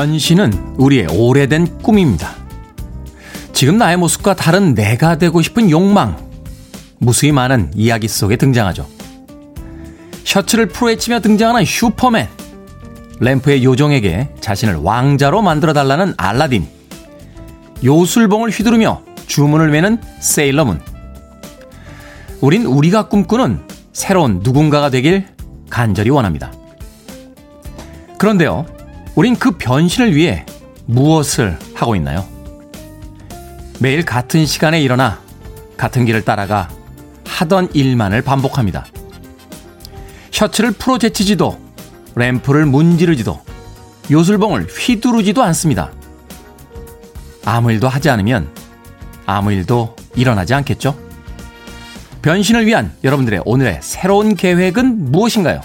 [0.00, 2.34] 변신은 우리의 오래된 꿈입니다.
[3.52, 6.16] 지금 나의 모습과 다른 내가 되고 싶은 욕망,
[6.96, 8.88] 무수히 많은 이야기 속에 등장하죠.
[10.24, 12.28] 셔츠를 풀어헤치며 등장하는 슈퍼맨,
[13.18, 16.66] 램프의 요정에게 자신을 왕자로 만들어달라는 알라딘,
[17.84, 20.80] 요술봉을 휘두르며 주문을 외는 세일러문.
[22.40, 23.60] 우린 우리가 꿈꾸는
[23.92, 25.26] 새로운 누군가가 되길
[25.68, 26.50] 간절히 원합니다.
[28.16, 28.64] 그런데요,
[29.14, 30.46] 우린 그 변신을 위해
[30.86, 32.26] 무엇을 하고 있나요?
[33.78, 35.20] 매일 같은 시간에 일어나
[35.76, 36.68] 같은 길을 따라가
[37.24, 38.86] 하던 일만을 반복합니다.
[40.30, 41.58] 셔츠를 풀어 제치지도
[42.14, 43.40] 램프를 문지르지도
[44.10, 45.90] 요술봉을 휘두르지도 않습니다.
[47.44, 48.48] 아무 일도 하지 않으면
[49.26, 50.98] 아무 일도 일어나지 않겠죠?
[52.22, 55.60] 변신을 위한 여러분들의 오늘의 새로운 계획은 무엇인가요?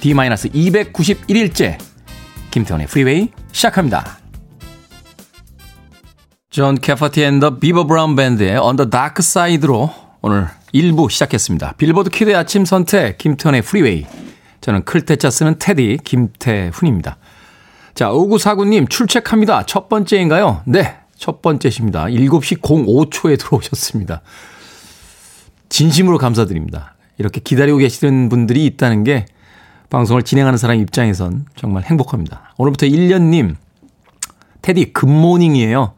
[0.00, 1.78] D-291일째
[2.56, 4.16] 김태훈의 프리웨이 시작합니다.
[6.48, 9.90] John Cafferty and the Beaver Brown Band의 the Dark Side로
[10.22, 11.74] 오늘 1부 시작했습니다.
[11.76, 14.06] 빌보드 키드의 아침 선택 김태훈의 프리웨이
[14.62, 17.18] 저는 클 태 자 쓰는 테디 김태훈입니다.
[17.94, 19.66] 자, 5949님 출첵합니다.
[19.66, 20.62] 첫 번째인가요?
[20.64, 22.06] 네, 첫 번째십니다.
[22.06, 24.22] 7시 05초에 들어오셨습니다.
[25.68, 26.94] 진심으로 감사드립니다.
[27.18, 29.26] 이렇게 기다리고 계시는 분들이 있다는 게
[29.90, 32.54] 방송을 진행하는 사람 입장에선 정말 행복합니다.
[32.58, 33.56] 오늘부터 1년님,
[34.62, 35.94] 테디, 굿모닝이에요.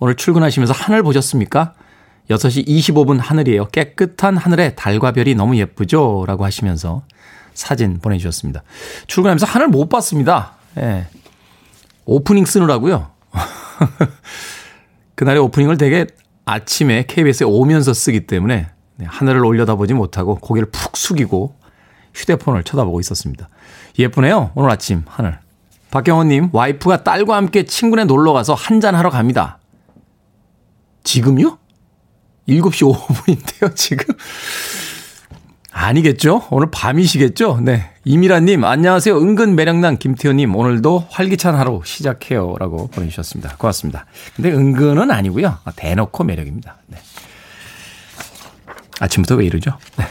[0.00, 1.74] 오늘 출근하시면서 하늘 보셨습니까?
[2.30, 3.68] 6시 25분 하늘이에요.
[3.68, 6.24] 깨끗한 하늘에 달과 별이 너무 예쁘죠?
[6.26, 7.02] 라고 하시면서
[7.54, 8.62] 사진 보내주셨습니다.
[9.06, 10.52] 출근하면서 하늘 못 봤습니다.
[10.78, 11.06] 예.
[12.06, 13.10] 오프닝 쓰느라고요.
[15.16, 16.06] 그날의 오프닝을 되게
[16.44, 21.54] 아침에 KBS에 오면서 쓰기 때문에 네, 하늘을 올려다보지 못하고 고개를 푹 숙이고
[22.14, 23.48] 휴대폰을 쳐다보고 있었습니다.
[23.98, 24.50] 예쁘네요.
[24.54, 25.38] 오늘 아침 하늘.
[25.90, 29.58] 박경원님, 와이프가 딸과 함께 친구네 놀러 가서 한잔하러 갑니다.
[31.04, 31.58] 지금요?
[32.48, 34.14] 7시 5분인데요, 지금?
[35.70, 36.46] 아니겠죠?
[36.50, 37.60] 오늘 밤이시겠죠?
[37.62, 37.90] 네.
[38.04, 39.16] 이미라님, 안녕하세요.
[39.16, 42.54] 은근 매력난 김태현님, 오늘도 활기찬 하루 시작해요.
[42.58, 43.56] 라고 보내주셨습니다.
[43.56, 44.06] 고맙습니다.
[44.36, 45.58] 근데 은근은 아니고요.
[45.76, 46.76] 대놓고 매력입니다.
[46.86, 46.98] 네.
[49.00, 49.76] 아침부터 왜 이러죠?
[49.96, 50.04] 네.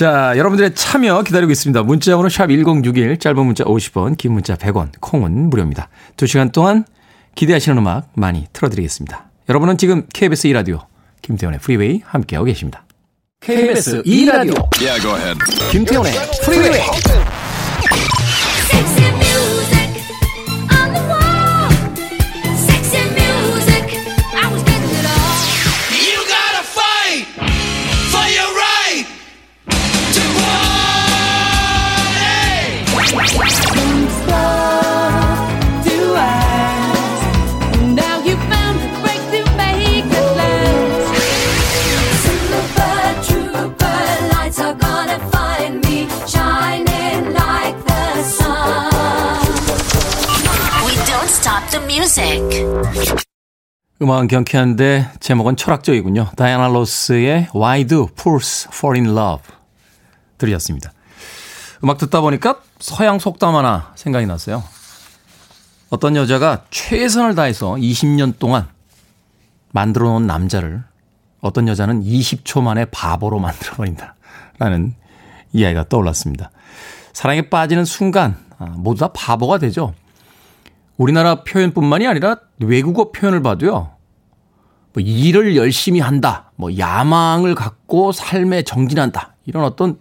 [0.00, 1.82] 자, 여러분들의 참여 기다리고 있습니다.
[1.82, 5.90] 문자번호 샵 1061, 짧은 문자 50원, 긴 문자 100원, 콩은 무료입니다.
[6.16, 6.86] 2시간 동안
[7.34, 9.28] 기대하시는 음악 많이 틀어드리겠습니다.
[9.50, 10.86] 여러분은 지금 KBS 2라디오
[11.20, 12.86] 김태훈의 프리웨이 함께하고 계십니다.
[13.40, 15.38] KBS 2라디오 yeah,
[15.70, 16.12] 김태훈의
[16.44, 16.80] 프리웨이
[54.10, 56.30] 음악은 경쾌한데 제목은 철학적이군요.
[56.36, 59.44] 다이아나 로스의 Why Do Fools Fall in Love
[60.36, 60.92] 들으셨습니다.
[61.84, 64.64] 음악 듣다 보니까 서양 속담 하나 생각이 났어요.
[65.90, 68.66] 어떤 여자가 최선을 다해서 20년 동안
[69.70, 70.82] 만들어 놓은 남자를
[71.40, 74.16] 어떤 여자는 20초 만에 바보로 만들어 버린다.
[74.58, 74.94] 라는
[75.52, 76.50] 이야기가 떠올랐습니다.
[77.12, 79.94] 사랑에 빠지는 순간 아, 모두 다 바보가 되죠.
[80.96, 83.99] 우리나라 표현뿐만이 아니라 외국어 표현을 봐도요.
[84.92, 86.52] 뭐 일을 열심히 한다.
[86.56, 89.34] 뭐 야망을 갖고 삶에 정진한다.
[89.46, 89.98] 이런 어떤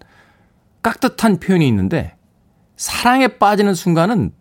[0.82, 2.16] 깍듯한 표현이 있는데
[2.78, 4.32] 사랑에 빠지는 순간은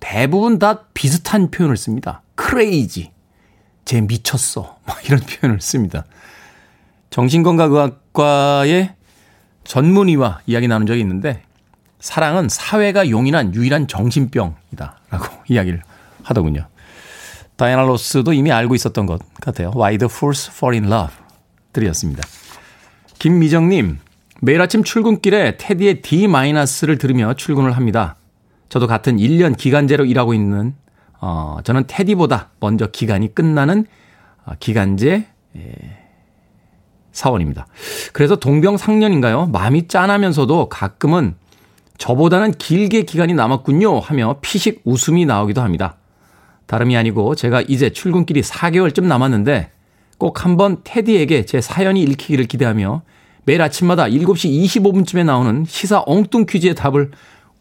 [0.00, 2.22] 대부분 다 비슷한 표현을 씁니다.
[2.34, 3.12] 크레이지.
[3.84, 4.78] 쟤 미쳤어.
[4.84, 6.04] 막 이런 표현을 씁니다.
[7.10, 8.94] 정신건강의학과의
[9.64, 11.42] 전문의와 이야기 나눈 적이 있는데
[12.00, 15.00] 사랑은 사회가 용인한 유일한 정신병이다.
[15.10, 15.82] 라고 이야기를
[16.24, 16.66] 하더군요.
[17.62, 19.70] 다이아나 로스도 이미 알고 있었던 것 같아요.
[19.76, 21.14] Why the Fools Fall in Love
[21.72, 22.20] 들이었습니다.
[23.20, 24.00] 김미정님,
[24.40, 28.16] 매일 아침 출근길에 테디의 D-를 들으며 출근을 합니다.
[28.68, 30.74] 저도 같은 1년 기간제로 일하고 있는,
[31.20, 33.86] 어, 저는 테디보다 먼저 기간이 끝나는
[34.44, 35.72] 어, 기간제 예,
[37.12, 37.68] 사원입니다.
[38.12, 39.46] 그래서 동병상련인가요?
[39.46, 41.36] 마음이 짠하면서도 가끔은
[41.96, 45.98] 저보다는 길게 기간이 남았군요 하며 피식 웃음이 나오기도 합니다.
[46.72, 49.70] 다름이 아니고 제가 이제 출근길이 4개월쯤 남았는데
[50.16, 53.02] 꼭 한번 테디에게 제 사연이 읽히기를 기대하며
[53.44, 57.10] 매일 아침마다 7시 25분쯤에 나오는 시사 엉뚱 퀴즈의 답을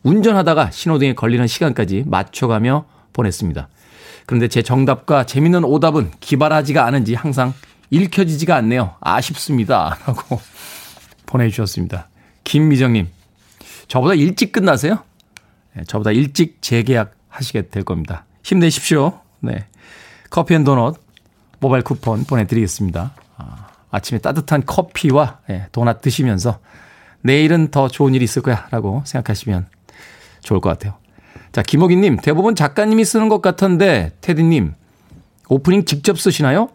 [0.04, 3.68] 운전하다가 신호등에 걸리는 시간까지 맞춰가며 보냈습니다.
[4.28, 7.54] 그런데 제 정답과 재밌는 오답은 기발하지가 않은지 항상
[7.90, 8.96] 읽혀지지가 않네요.
[9.02, 9.98] 아쉽습니다.
[10.08, 10.40] 라고
[11.26, 12.08] 보내주셨습니다.
[12.46, 13.10] 김미정님,
[13.90, 15.00] 저보다 일찍 끝나세요?
[15.76, 18.24] 네, 저보다 일찍 재계약 하시게 될 겁니다.
[18.44, 19.20] 힘내십시오.
[19.40, 19.66] 네.
[20.30, 20.96] 커피 and 도넛
[21.60, 23.14] 모바일 쿠폰 보내드리겠습니다.
[23.38, 26.60] 아, 아침에 따뜻한 커피와 네, 도넛 드시면서
[27.22, 29.68] 내일은 더 좋은 일이 있을 거야 라고 생각하시면
[30.42, 30.96] 좋을 것 같아요.
[31.52, 34.74] 자, 김호기님, 대부분 작가님이 쓰는 것 같은데, 테디님,
[35.50, 36.70] 오프닝 직접 쓰시나요?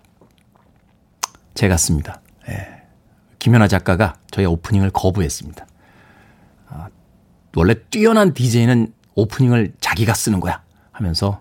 [1.54, 2.20] 제가 씁니다.
[2.48, 2.82] 예.
[3.38, 5.66] 김연아 작가가 저희 오프닝을 거부했습니다.
[6.68, 6.88] 아,
[7.56, 10.62] 원래 뛰어난 DJ는 오프닝을 자기가 쓰는 거야
[10.92, 11.40] 하면서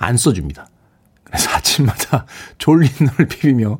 [0.00, 0.66] 안 써줍니다.
[1.22, 2.26] 그래서 아침마다
[2.58, 3.78] 졸린 눈을 비비며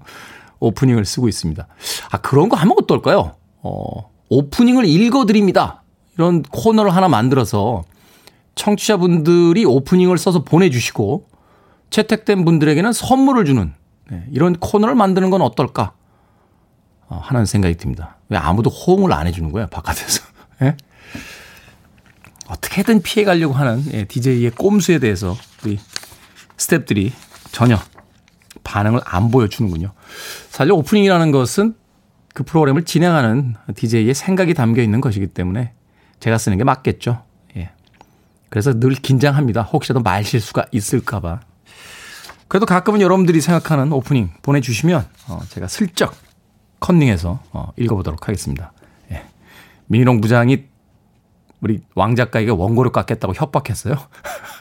[0.60, 1.66] 오프닝을 쓰고 있습니다.
[2.10, 3.34] 아, 그런 거 하면 어떨까요?
[3.62, 5.82] 어, 오프닝을 읽어드립니다.
[6.14, 7.84] 이런 코너를 하나 만들어서
[8.54, 11.26] 청취자분들이 오프닝을 써서 보내주시고
[11.88, 13.72] 채택된 분들에게는 선물을 주는
[14.10, 15.92] 네, 이런 코너를 만드는 건 어떨까
[17.08, 18.18] 어, 하는 생각이 듭니다.
[18.28, 20.22] 왜 아무도 호응을 안 해주는 거야 바깥에서
[20.62, 20.76] 예?
[22.48, 25.78] 어떻게든 피해가려고 하는 예, DJ의 꼼수에 대해서 우리
[26.60, 27.12] 스탭들이
[27.50, 27.78] 전혀
[28.62, 29.92] 반응을 안 보여주는군요.
[30.50, 31.74] 사실 오프닝이라는 것은
[32.34, 35.72] 그 프로그램을 진행하는 DJ의 생각이 담겨 있는 것이기 때문에
[36.20, 37.22] 제가 쓰는 게 맞겠죠.
[37.56, 37.70] 예.
[38.50, 39.62] 그래서 늘 긴장합니다.
[39.62, 41.40] 혹시라도 말 실수가 있을까봐.
[42.46, 46.14] 그래도 가끔은 여러분들이 생각하는 오프닝 보내주시면 어, 제가 슬쩍
[46.80, 48.72] 컨닝해서 어, 읽어보도록 하겠습니다.
[49.12, 49.24] 예.
[49.86, 50.64] 민희롱 부장이
[51.60, 53.94] 우리 왕 작가에게 원고를 깎겠다고 협박했어요.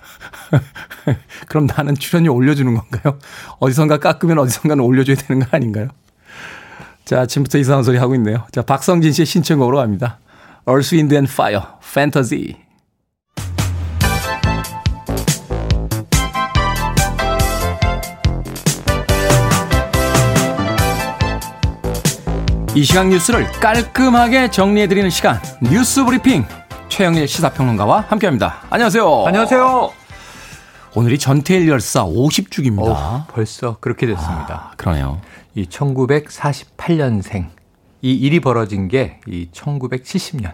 [1.47, 3.19] 그럼 나는 출연료 올려주는 건가요?
[3.59, 5.89] 어디선가 깎으면 어디선가는 올려줘야 되는 거 아닌가요?
[7.05, 8.45] 자, 아침부터 이상한 소리 하고 있네요.
[8.51, 10.19] 자, 박성진 씨의 신청곡으로 갑니다.
[10.67, 12.55] Earth, Wind and Fire, Fantasy.
[22.75, 26.45] 이 시각 뉴스를 깔끔하게 정리해드리는 시간, 뉴스 브리핑.
[26.87, 28.61] 최영일 시사평론가와 함께합니다.
[28.69, 29.25] 안녕하세요.
[29.25, 29.98] 안녕하세요.
[30.95, 33.23] 오늘이 전태일 열사 50주기입니다.
[33.23, 34.71] 오, 벌써 그렇게 됐습니다.
[34.71, 35.21] 아, 그러네요.
[35.55, 37.49] 이 1948년생.
[38.01, 40.53] 이 일이 벌어진 게 이 1970년.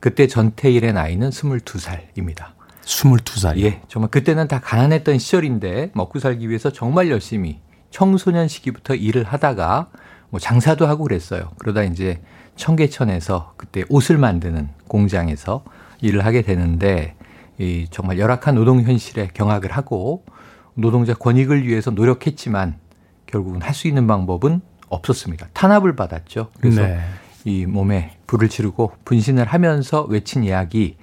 [0.00, 2.46] 그때 전태일의 나이는 22살입니다.
[2.84, 3.58] 22살.
[3.62, 3.80] 예.
[3.86, 9.88] 정말 그때는 다 가난했던 시절인데 먹고 살기 위해서 정말 열심히 청소년 시기부터 일을 하다가
[10.30, 11.50] 뭐 장사도 하고 그랬어요.
[11.58, 12.20] 그러다 이제
[12.56, 15.62] 청계천에서 그때 옷을 만드는 공장에서
[16.00, 17.14] 일을 하게 되는데
[17.60, 20.24] 이 정말 열악한 노동 현실에 경악을 하고
[20.74, 22.78] 노동자 권익을 위해서 노력했지만
[23.26, 25.48] 결국은 할 수 있는 방법은 없었습니다.
[25.52, 26.50] 탄압을 받았죠.
[26.58, 27.00] 그래서 네.
[27.44, 30.96] 이 몸에 불을 지르고 분신을 하면서 외친 이야기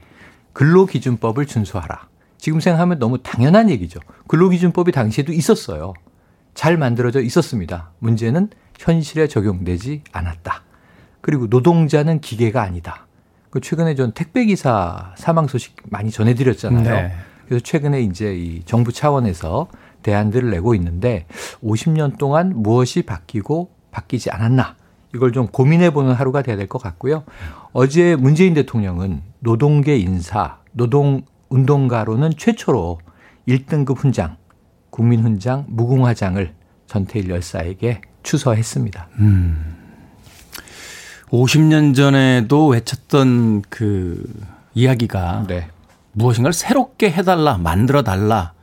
[0.54, 2.08] 근로기준법을 준수하라.
[2.38, 4.00] 지금 생각하면 너무 당연한 얘기죠.
[4.28, 5.94] 근로기준법이 당시에도 있었어요.
[6.54, 7.92] 잘 만들어져 있었습니다.
[8.00, 10.64] 문제는 현실에 적용되지 않았다.
[11.22, 13.07] 그리고 노동자는 기계가 아니다.
[13.58, 16.84] 그 최근에 전 택배 기사 사망 소식 많이 전해드렸잖아요.
[16.84, 17.12] 네.
[17.48, 19.68] 그래서 최근에 이제 이 정부 차원에서
[20.04, 21.26] 대안들을 내고 있는데
[21.64, 24.76] 50년 동안 무엇이 바뀌고 바뀌지 않았나
[25.16, 27.24] 이걸 좀 고민해 보는 하루가 돼야 될 것 같고요.
[27.74, 33.00] 어제 문재인 대통령은 노동계 인사, 노동 운동가로는 최초로
[33.48, 34.38] 1등급 훈장,
[34.92, 36.54] 국민 훈장, 무궁화장을
[36.86, 39.08] 전태일 열사에게 추서했습니다.
[39.20, 39.77] 음.
[41.30, 44.24] 50년 전에도 외쳤던 그
[44.74, 45.68] 이야기가 네.
[46.14, 48.54] 무엇인가를 새롭게 해달라, 만들어 달라가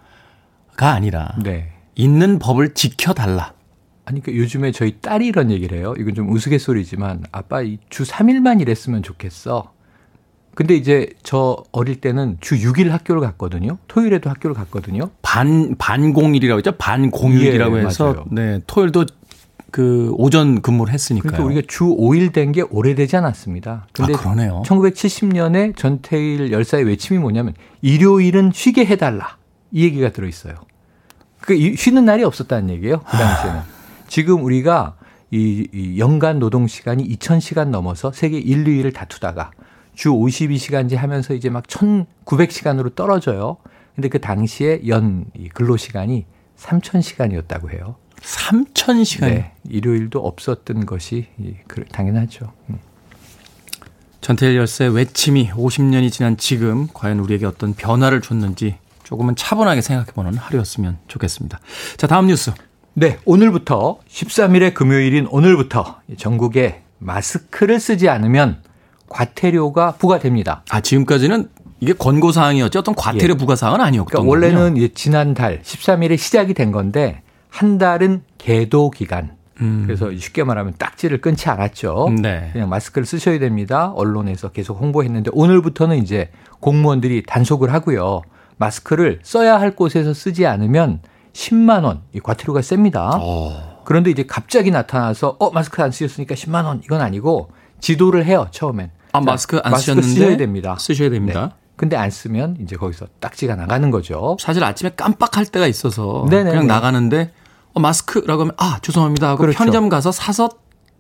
[0.77, 1.73] 아니라 네.
[1.95, 3.53] 있는 법을 지켜달라.
[4.07, 5.95] 아니, 그 요즘에 저희 딸이 이런 얘기를 해요.
[5.99, 9.73] 이건 좀 우스갯소리지만 아빠 주 3일만 일했으면 좋겠어.
[10.55, 13.79] 근데 이제 저 어릴 때는 주 6일 학교를 갔거든요.
[13.89, 15.11] 토요일에도 학교를 갔거든요.
[15.21, 16.73] 반, 반공일이라고 했죠.
[16.73, 18.05] 반공일이라고 예, 해서.
[18.05, 18.25] 맞아요.
[18.31, 18.61] 네.
[18.67, 19.07] 토요일도
[19.75, 21.33] 그 오전 근무를 했으니까요.
[21.33, 23.89] 그러니까 우리가 주 5일 된 게 오래되지 않았습니다.
[23.93, 24.63] 근데 아, 그러네요.
[24.65, 29.37] 1970년에 전태일 열사의 외침이 뭐냐면 일요일은 쉬게 해달라.
[29.73, 30.55] 이 얘기가 들어 있어요.
[31.41, 33.01] 그 쉬는 날이 없었다는 얘기예요.
[33.01, 33.61] 그 당시에는.
[34.07, 34.95] 지금 우리가
[35.33, 39.51] 이, 이 연간 노동 시간이 2,000시간 넘어서 세계 1, 2위를 다투다가
[39.97, 43.57] 주 52시간제 하면서 이제 막 1,900시간으로 떨어져요.
[43.97, 46.27] 근데 그 당시에 연 근로 시간이
[46.59, 47.97] 3,000시간이었다고 해요.
[48.25, 49.21] 3,000시간?
[49.27, 49.53] 네.
[49.69, 51.27] 일요일도 없었던 것이
[51.93, 52.53] 당연하죠.
[52.71, 52.79] 음.
[54.21, 60.97] 전태일 열사의 외침이 50년이 지난 지금 과연 우리에게 어떤 변화를 줬는지 조금은 차분하게 생각해보는 하루였으면
[61.09, 61.61] 좋겠습니다.
[61.99, 62.53] 자, 다음 뉴스.
[62.95, 68.63] 네, 오늘부터 13일의 금요일인 오늘부터 전국에 마스크를 쓰지 않으면
[69.09, 70.65] 과태료가 부과됩니다.
[70.71, 71.51] 아, 지금까지는
[71.81, 72.79] 이게 권고 사항이었죠.
[72.79, 73.37] 어떤 과태료 예.
[73.37, 77.21] 부과 사항은 아니었던 그러니까 원래는 지난달 13일에 시작이 된 건데
[77.55, 79.37] 한 달은 계도 기간.
[79.61, 79.85] 음.
[79.87, 82.13] 그래서 쉽게 말하면 딱지를 끊지 않았죠.
[82.21, 82.51] 네.
[82.53, 83.93] 그냥 마스크를 쓰셔야 됩니다.
[83.95, 88.23] 언론에서 계속 홍보했는데 오늘부터는 이제 공무원들이 단속을 하고요.
[88.57, 90.99] 마스크를 써야 할 곳에서 쓰지 않으면
[91.33, 93.19] 10만 원, 이 과태료가 셉니다.
[93.21, 93.83] 어.
[93.85, 98.91] 그런데 이제 갑자기 나타나서 어 마스크 안 쓰셨으니까 10만 원 이건 아니고 지도를 해요 처음엔.
[99.13, 100.77] 아, 자, 마스크 안 마스크 쓰셨는데 쓰셔야 됩니다.
[100.81, 101.51] 쓰셔야 됩니다.
[101.53, 101.65] 네.
[101.77, 104.37] 근데 안 쓰면 이제 거기서 딱지가 나가는 거죠.
[104.41, 106.51] 사실 아침에 깜빡할 때가 있어서 네네네.
[106.51, 107.31] 그냥 나가는데
[107.75, 109.59] 어, 마스크라고 하면 아 죄송합니다 하고 그렇죠.
[109.59, 110.49] 편의점 가서 사서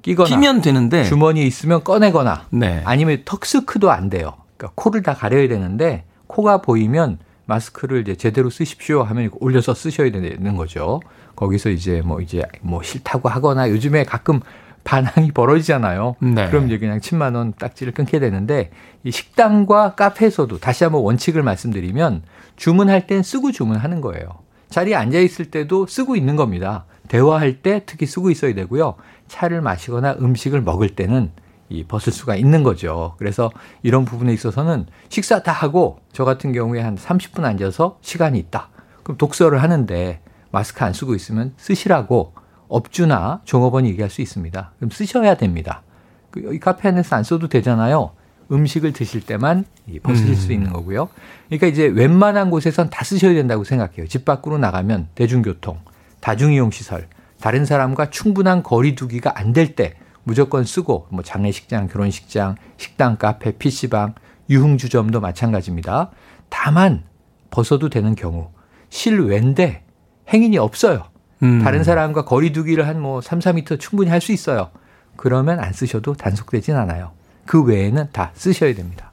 [0.02, 2.82] 끼거나 끼면 되는데 주머니에 있으면 꺼내거나 네.
[2.84, 4.34] 아니면 턱스크도 안 돼요.
[4.56, 10.56] 그러니까 코를 다 가려야 되는데 코가 보이면 마스크를 이제 제대로 쓰십시오 하면 올려서 쓰셔야 되는
[10.56, 11.00] 거죠.
[11.36, 14.40] 거기서 이제 뭐 이제 뭐 싫다고 하거나 요즘에 가끔
[14.84, 16.16] 반항이 벌어지잖아요.
[16.20, 16.48] 네.
[16.48, 18.70] 그럼 이제 그냥 10만 원 딱지를 끊게 되는데
[19.02, 22.22] 이 식당과 카페에서도 다시 한번 원칙을 말씀드리면
[22.56, 24.43] 주문할 땐 쓰고 주문하는 거예요.
[24.74, 26.84] 자리에 앉아 있을 때도 쓰고 있는 겁니다.
[27.06, 28.96] 대화할 때 특히 쓰고 있어야 되고요.
[29.28, 31.30] 차를 마시거나 음식을 먹을 때는
[31.68, 33.14] 이 벗을 수가 있는 거죠.
[33.16, 33.52] 그래서
[33.84, 38.70] 이런 부분에 있어서는 식사 다 하고 저 같은 경우에 한 30분 앉아서 시간이 있다.
[39.04, 42.34] 그럼 독서를 하는데 마스크 안 쓰고 있으면 쓰시라고
[42.66, 44.72] 업주나 종업원이 얘기할 수 있습니다.
[44.78, 45.82] 그럼 쓰셔야 됩니다.
[46.32, 48.10] 그이 카페 안에서 안 써도 되잖아요.
[48.54, 50.34] 음식을 드실 때만 이 벗으실 음.
[50.34, 51.08] 수 있는 거고요.
[51.48, 54.06] 그러니까 이제 웬만한 곳에선 다 쓰셔야 된다고 생각해요.
[54.06, 55.78] 집 밖으로 나가면 대중교통,
[56.20, 57.08] 다중이용 시설,
[57.40, 63.52] 다른 사람과 충분한 거리 두기가 안 될 때 무조건 쓰고 뭐 장례식장, 결혼식장, 식당, 카페,
[63.58, 64.14] PC방,
[64.48, 66.10] 유흥주점도 마찬가지입니다.
[66.48, 67.02] 다만
[67.50, 68.50] 벗어도 되는 경우
[68.88, 69.82] 실외인데
[70.32, 71.04] 행인이 없어요.
[71.42, 71.60] 음.
[71.62, 74.70] 다른 사람과 거리 두기를 한 뭐 3, 4미터 충분히 할 수 있어요.
[75.16, 77.12] 그러면 안 쓰셔도 단속되진 않아요.
[77.46, 79.12] 그 외에는 다 쓰셔야 됩니다.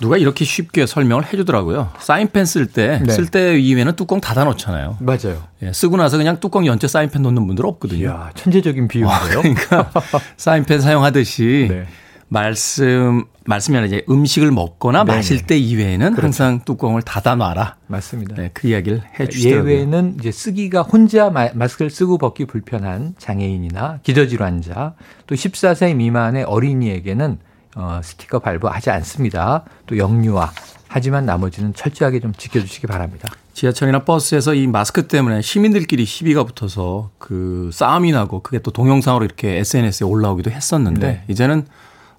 [0.00, 1.90] 누가 이렇게 쉽게 설명을 해주더라고요.
[1.98, 3.12] 사인펜 쓸 때 네.
[3.12, 4.98] 쓸때 이후에는 뚜껑 닫아 놓잖아요.
[5.00, 5.42] 맞아요.
[5.62, 8.04] 예, 쓰고 나서 그냥 뚜껑 연체 사인펜 놓는 분들 없거든요.
[8.04, 9.40] 이야, 천재적인 비유인데요.
[9.40, 9.90] 그러니까
[10.36, 11.86] 사인펜 사용하듯이 네.
[12.28, 15.16] 말씀 말씀이 아니라 이제 음식을 먹거나 네네.
[15.16, 17.76] 마실 때 이외에는 항상 뚜껑을 닫아 놔라.
[17.86, 18.36] 맞습니다.
[18.36, 19.72] 네, 그 이야기를 해 주시더라고요.
[19.72, 24.94] 예외는 이제 쓰기가 혼자 마, 마스크를 쓰고 벗기 불편한 장애인이나 기저질환자
[25.26, 27.38] 또 14세 미만의 어린이에게는
[27.78, 29.64] 어, 스티커 발부하지 않습니다.
[29.86, 30.50] 또 영유아
[30.88, 33.28] 하지만 나머지는 철저하게 좀 지켜주시기 바랍니다.
[33.54, 39.58] 지하철이나 버스에서 이 마스크 때문에 시민들끼리 시비가 붙어서 그 싸움이 나고 그게 또 동영상으로 이렇게
[39.58, 41.24] SNS에 올라오기도 했었는데 네.
[41.28, 41.66] 이제는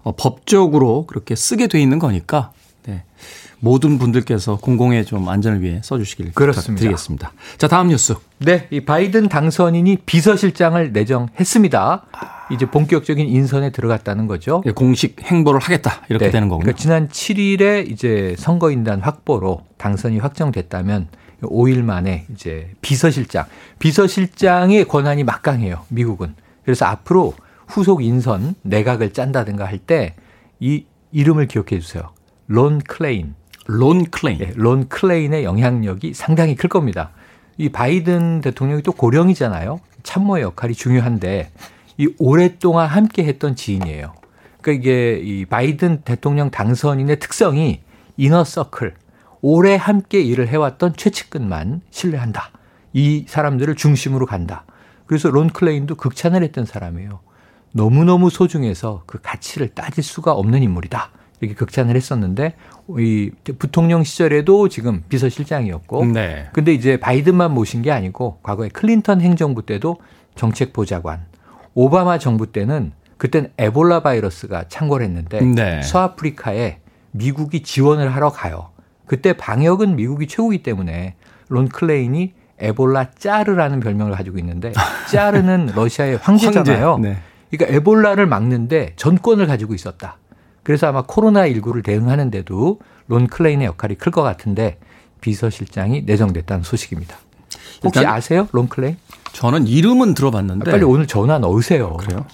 [0.03, 2.58] 어, 법적으로 그렇게 쓰게 돼 있는 거니까 네.
[3.59, 6.67] 모든 분들께서 공공의 좀 안전을 위해 써주시길 그렇습니다.
[6.73, 7.31] 부탁드리겠습니다.
[7.57, 8.15] 자 다음 뉴스.
[8.39, 12.05] 네, 이 바이든 당선인이 비서실장을 내정했습니다.
[12.51, 14.63] 이제 본격적인 인선에 들어갔다는 거죠.
[14.65, 16.63] 예, 공식 행보를 하겠다 이렇게 네, 되는 거군요.
[16.63, 21.07] 그러니까 지난 7일에 이제 선거인단 확보로 당선이 확정됐다면
[21.43, 23.45] 5일 만에 이제 비서실장,
[23.79, 25.85] 비서실장의 권한이 막강해요.
[25.89, 26.35] 미국은.
[26.63, 27.33] 그래서 앞으로
[27.67, 30.15] 후속 인선 내각을 짠다든가 할 때
[30.59, 32.03] 이 이름을 기억해 주세요.
[32.47, 33.33] 론 클레인.
[33.71, 34.39] 론 클레인.
[34.41, 37.11] 예, 론 클레인의 영향력이 상당히 클 겁니다.
[37.59, 39.79] 이 바이든 대통령이 또 고령이잖아요.
[40.01, 41.51] 참모의 역할이 중요한데
[41.99, 44.15] 이 오랫동안 함께 했던 지인이에요.
[44.61, 47.81] 그러니까 이게 이 바이든 대통령 당선인의 특성이
[48.17, 48.95] inner circle,
[49.41, 52.49] 오래 함께 일을 해왔던 최측근만 신뢰한다.
[52.93, 54.65] 이 사람들을 중심으로 간다.
[55.05, 57.19] 그래서 론 클레인도 극찬을 했던 사람이에요.
[57.73, 61.11] 너무너무 소중해서 그 가치를 따질 수가 없는 인물이다.
[61.41, 62.55] 이렇게 극찬을 했었는데
[62.97, 66.49] 이 부통령 시절에도 지금 비서실장이었고 네.
[66.53, 69.97] 근데 이제 바이든만 모신 게 아니고 과거에 클린턴 행정부 때도
[70.35, 71.25] 정책 보좌관,
[71.73, 75.81] 오바마 정부 때는 그땐 에볼라 바이러스가 창궐했는데 네.
[75.81, 76.79] 서아프리카에
[77.11, 78.69] 미국이 지원을 하러 가요.
[79.05, 81.15] 그때 방역은 미국이 최고이기 때문에
[81.49, 84.71] 론 클레인이 에볼라 짜르라는 별명을 가지고 있는데
[85.11, 86.93] 짜르는 러시아의 황제잖아요.
[86.93, 87.17] 황제, 네.
[87.49, 90.17] 그러니까 에볼라를 막는데 전권을 가지고 있었다.
[90.63, 94.77] 그래서 아마 코로나19를 대응하는데도 론 클레인의 역할이 클 것 같은데
[95.21, 97.17] 비서실장이 내정됐다는 소식입니다.
[97.83, 98.47] 혹시 아세요?
[98.51, 98.97] 론 클레인?
[99.33, 101.93] 저는 이름은 들어봤는데 빨리 오늘 전화 넣으세요.
[101.97, 102.25] 그래요?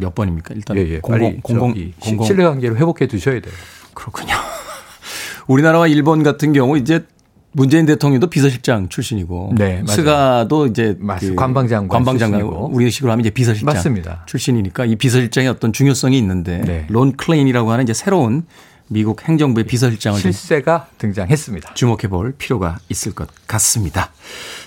[0.00, 0.54] 몇 번입니까?
[0.54, 0.98] 일단 예, 예.
[1.00, 3.52] 공공 공공 공공 신뢰관계를 회복해 두셔야 돼요.
[3.94, 4.34] 그렇군요.
[5.46, 7.04] 우리나라와 일본 같은 경우 이제
[7.56, 9.86] 문재인 대통령도 비서실장 출신이고 네, 맞아요.
[9.86, 11.34] 스가도 이제 그.
[11.36, 12.42] 관방장관 관방장관.
[12.42, 14.24] 우리식으로 하면 이제 비서실장 맞습니다.
[14.26, 16.86] 출신이니까 이 비서실장의 어떤 중요성이 있는데 네.
[16.90, 18.44] 론 클레인이라고 하는 이제 새로운
[18.88, 21.74] 미국 행정부의 비서실장을 실세가 등장했습니다.
[21.74, 24.10] 주목해 볼 필요가 있을 것 같습니다.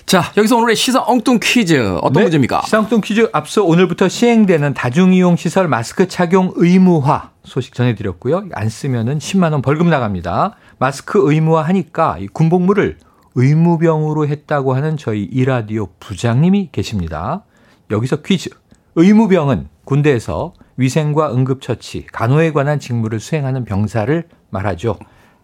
[0.06, 2.62] 자, 여기서 오늘의 시사 엉뚱 퀴즈 어떤 네, 문제입니까?
[2.64, 8.48] 시사 엉뚱 퀴즈 앞서 오늘부터 시행되는 다중이용 시설 마스크 착용 의무화 소식 전해드렸고요.
[8.52, 10.56] 안 쓰면은 10만 원 벌금 나갑니다.
[10.78, 12.98] 마스크 의무화 하니까 이 군복무를
[13.34, 17.44] 의무병으로 했다고 하는 저희 이라디오 부장님이 계십니다.
[17.90, 18.50] 여기서 퀴즈.
[18.96, 24.96] 의무병은 군대에서 위생과 응급처치, 간호에 관한 직무를 수행하는 병사를 말하죠.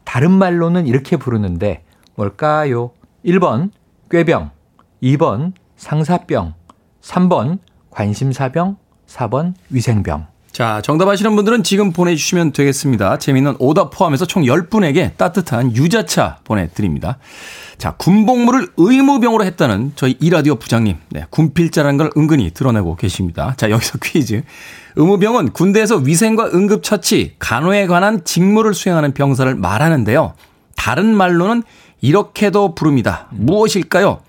[0.04, 2.92] 다른 말로는 이렇게 부르는데 뭘까요?
[3.24, 3.70] 1번
[4.10, 4.50] 꾀병,
[5.02, 6.54] 2번 상사병,
[7.02, 7.58] 3번
[7.90, 8.76] 관심사병,
[9.06, 10.28] 4번 위생병.
[10.52, 13.18] 자, 정답 아시는 분들은 지금 보내주시면 되겠습니다.
[13.18, 17.18] 재미있는 오답 포함해서 총 10분에게 따뜻한 유자차 보내드립니다.
[17.76, 20.96] 자, 군복무를 의무병으로 했다는 저희 이라디오 부장님.
[21.10, 23.54] 네, 군필자라는 걸 은근히 드러내고 계십니다.
[23.56, 24.44] 자, 여기서 퀴즈.
[24.96, 30.34] 의무병은 군대에서 위생과 응급처치, 간호에 관한 직무를 수행하는 병사를 말하는데요.
[30.76, 31.62] 다른 말로는
[32.00, 33.26] 이렇게도 부릅니다.
[33.30, 34.20] 무엇일까요?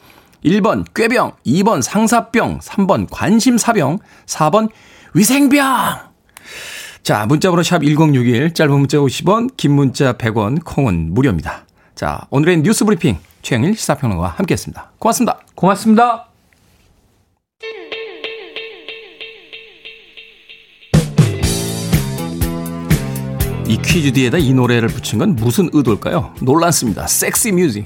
[0.44, 4.70] 1번 꾀병, 2번 상사병, 3번 관심사병, 4번
[5.14, 5.66] 위생병.
[7.04, 11.66] 자, 문자번호 샵 1061, 짧은 문자 50원, 긴 문자 100원, 콩은 무료입니다.
[11.94, 14.92] 자, 오늘의 뉴스 브리핑 최영일 시사평론가와 함께했습니다.
[15.00, 15.40] 고맙습니다.
[15.54, 16.35] 고맙습니다.
[23.68, 26.34] 이 퀴즈 뒤에다 이 노래를 붙인 건 무슨 의도일까요?
[26.42, 27.08] 놀랐습니다.
[27.08, 27.86] 섹시 뮤직.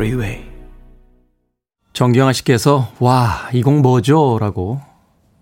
[0.00, 0.42] Freeway.
[1.92, 4.38] 정경아 씨께서 와, 이 곡 뭐죠?
[4.40, 4.80] 라고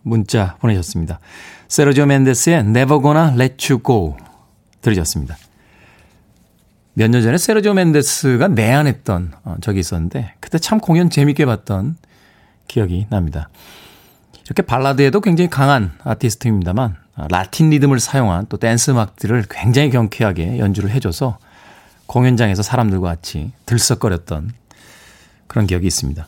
[0.02, 1.20] 문자 보내셨습니다.
[1.68, 4.16] 세르지오 멘데스의 Never Gonna Let You Go
[4.80, 5.36] 들으셨습니다.
[6.94, 11.96] 몇 년 전에 세르지오 멘데스가 내한했던 어, 적이 있었는데 그때 참 공연 재밌게 봤던
[12.66, 13.50] 기억이 납니다.
[14.44, 20.90] 이렇게 발라드에도 굉장히 강한 아티스트입니다만 어, 라틴 리듬을 사용한 또 댄스 음악들을 굉장히 경쾌하게 연주를
[20.90, 21.38] 해줘서
[22.08, 24.52] 공연장에서 사람들과 같이 들썩거렸던
[25.46, 26.26] 그런 기억이 있습니다.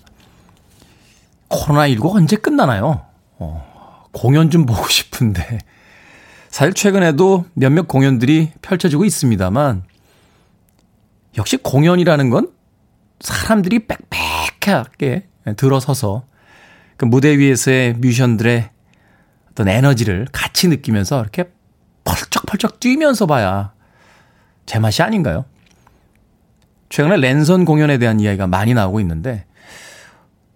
[1.48, 3.06] 코로나19 언제 끝나나요?
[3.38, 5.58] 어, 공연 좀 보고 싶은데.
[6.50, 9.84] 사실 최근에도 몇몇 공연들이 펼쳐지고 있습니다만,
[11.38, 12.52] 역시 공연이라는 건
[13.20, 16.24] 사람들이 빽빽하게 들어서서
[16.96, 18.68] 그 무대 위에서의 뮤지션들의
[19.50, 21.50] 어떤 에너지를 같이 느끼면서 이렇게
[22.04, 23.72] 펄쩍펄쩍 뛰면서 봐야
[24.66, 25.44] 제 맛이 아닌가요?
[26.90, 29.46] 최근에 랜선 공연에 대한 이야기가 많이 나오고 있는데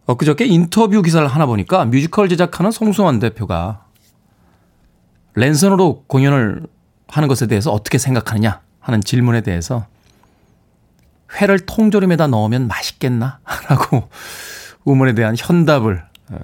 [0.07, 3.87] 엊그저께 인터뷰 기사를 하나 보니까 뮤지컬 제작하는 송승환 대표가
[5.35, 6.67] 랜선으로 공연을
[7.09, 9.87] 하는 것에 대해서 어떻게 생각하느냐 하는 질문에 대해서
[11.41, 13.39] 회를 통조림에다 넣으면 맛있겠나?
[13.71, 14.09] 라고
[14.85, 16.39] 의문에 대한 현답을 어,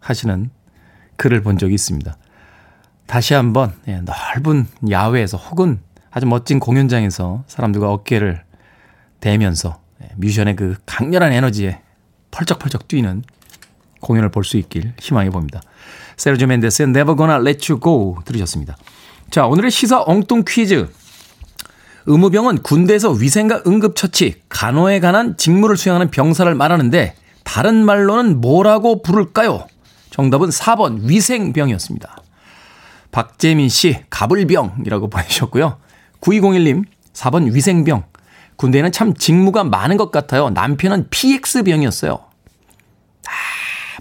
[0.00, 0.50] 하시는
[1.16, 2.16] 글을 본 적이 있습니다.
[3.06, 8.44] 다시 한번 예, 넓은 야외에서 혹은 아주 멋진 공연장에서 사람들과 어깨를
[9.20, 11.80] 대면서 예, 뮤지션의 그 강렬한 에너지에
[12.30, 13.22] 펄쩍펄쩍 뛰는
[14.00, 15.60] 공연을 볼 수 있길 희망해 봅니다.
[16.16, 18.76] 세르조 멘데스의 Never Gonna Let You Go 들으셨습니다.
[19.30, 20.88] 자, 오늘의 시사 엉뚱 퀴즈.
[22.06, 29.66] 의무병은 군대에서 위생과 응급처치, 간호에 관한 직무를 수행하는 병사를 말하는데 다른 말로는 뭐라고 부를까요?
[30.10, 32.16] 정답은 4번 위생병이었습니다.
[33.12, 35.76] 박재민 씨, 가불병이라고 보내주셨고요.
[36.20, 38.04] 9201님, 4번 위생병.
[38.60, 40.50] 군대에는 참 직무가 많은 것 같아요.
[40.50, 42.12] 남편은 PX병이었어요.
[42.12, 43.32] 아,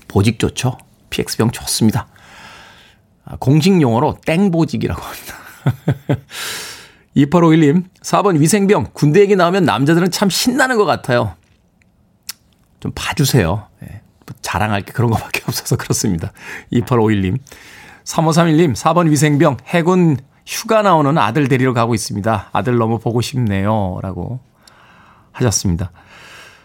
[0.09, 0.77] 보직 좋죠.
[1.11, 2.07] PX병 좋습니다.
[3.23, 5.35] 아, 공식 용어로 땡보직이라고 합니다.
[7.15, 8.87] 2851님, 4번 위생병.
[8.91, 11.35] 군대 얘기 나오면 남자들은 참 신나는 것 같아요.
[12.81, 13.65] 좀 봐주세요.
[13.79, 14.01] 네,
[14.41, 16.33] 자랑할 게 그런 것밖에 없어서 그렇습니다.
[16.73, 17.37] 2851님.
[18.03, 19.55] 3531님, 4번 위생병.
[19.67, 22.49] 해군 휴가 나오는 아들 데리러 가고 있습니다.
[22.51, 23.99] 아들 너무 보고 싶네요.
[24.01, 24.41] 라고
[25.31, 25.91] 하셨습니다.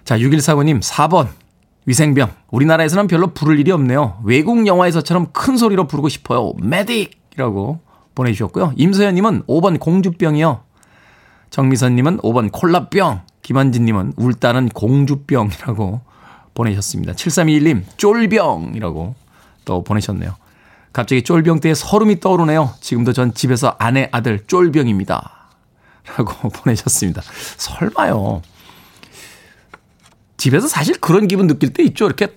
[0.04, 1.28] 자, 6149님, 4번.
[1.86, 2.30] 위생병.
[2.50, 4.20] 우리나라에서는 별로 부를 일이 없네요.
[4.24, 6.54] 외국 영화에서처럼 큰 소리로 부르고 싶어요.
[6.54, 7.10] 메딕!
[7.34, 7.80] 이라고
[8.14, 8.72] 보내주셨고요.
[8.76, 10.62] 임서연님은 5번 공주병이요.
[11.50, 13.22] 정미선님은 5번 콜라병.
[13.42, 16.00] 김한진님은 울다는 공주병이라고
[16.54, 17.12] 보내셨습니다.
[17.12, 19.14] 7321님, 쫄병이라고
[19.64, 20.34] 또 보내셨네요.
[20.92, 22.72] 갑자기 쫄병 때의 서름이 떠오르네요.
[22.80, 25.30] 지금도 전 집에서 아내, 아들 쫄병입니다.
[26.16, 27.22] 라고 보내셨습니다.
[27.56, 28.42] 설마요.
[30.44, 32.04] 집에서 사실 그런 기분 느낄 때 있죠.
[32.04, 32.36] 이렇게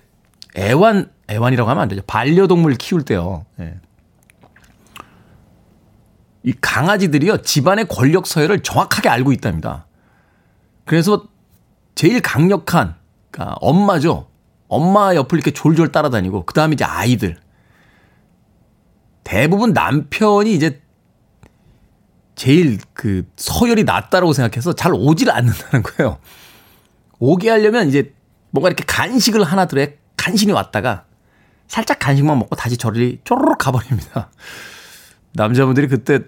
[0.56, 2.00] 애완, 애완이라고 하면 안 되죠.
[2.06, 3.44] 반려동물 키울 때요.
[3.60, 3.78] 예.
[6.42, 7.42] 이 강아지들이요.
[7.42, 9.86] 집안의 권력 서열을 정확하게 알고 있답니다.
[10.86, 11.26] 그래서
[11.94, 12.94] 제일 강력한,
[13.30, 14.30] 그러니까 엄마죠.
[14.68, 17.36] 엄마 옆을 이렇게 졸졸 따라다니고, 그 다음에 이제 아이들.
[19.22, 20.80] 대부분 남편이 이제
[22.36, 26.18] 제일 그 서열이 낮다라고 생각해서 잘 오지를 않는다는 거예요.
[27.18, 28.14] 오게 하려면 이제
[28.50, 31.04] 뭔가 이렇게 간식을 하나 들에 간신히 왔다가
[31.66, 34.30] 살짝 간식만 먹고 다시 저리 쪼르륵 가버립니다.
[35.32, 36.20] 남자분들이 그때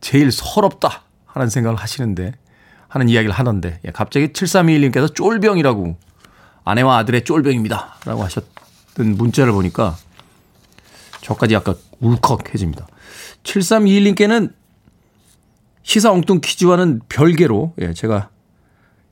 [0.00, 2.32] 제일 서럽다 하는 생각을 하시는데
[2.88, 5.96] 하는 이야기를 하던데 예, 갑자기 7321님께서 쫄병이라고
[6.64, 9.96] 아내와 아들의 쫄병입니다 라고 하셨던 문자를 보니까
[11.22, 12.86] 저까지 약간 울컥해집니다.
[13.44, 14.52] 7321님께는
[15.82, 18.28] 시사 엉뚱 퀴즈와는 별개로 예, 제가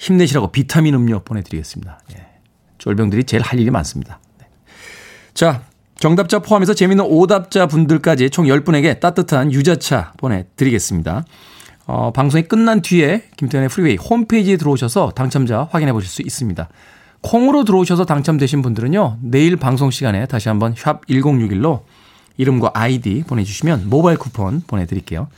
[0.00, 2.00] 힘내시라고 비타민 음료 보내드리겠습니다.
[2.16, 2.26] 예.
[2.78, 4.18] 쫄병들이 제일 할 일이 많습니다.
[4.38, 4.46] 네.
[5.34, 5.62] 자,
[5.98, 11.24] 정답자 포함해서 재미있는 오답자 분들까지 총 10분에게 따뜻한 유자차 보내드리겠습니다.
[11.86, 16.68] 어, 방송이 끝난 뒤에 김태훈의 프리웨이 홈페이지에 들어오셔서 당첨자 확인해 보실 수 있습니다.
[17.20, 21.82] 콩으로 들어오셔서 당첨되신 분들은요, 내일 방송 시간에 다시 한번 샵 1061로
[22.38, 25.28] 이름과 아이디 보내주시면 모바일 쿠폰 보내드릴게요.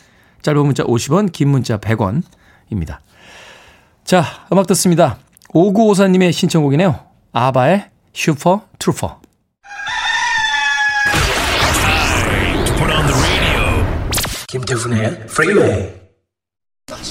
[0.43, 2.99] 짧은 문자 50원, 긴 문자 100원입니다.
[4.05, 5.19] 자, 음악 듣습니다.
[5.55, 6.99] 5954님의 신청곡이네요.
[7.33, 9.21] 아바의 Super Trouper.
[14.49, 15.89] 김태훈의 프리웨이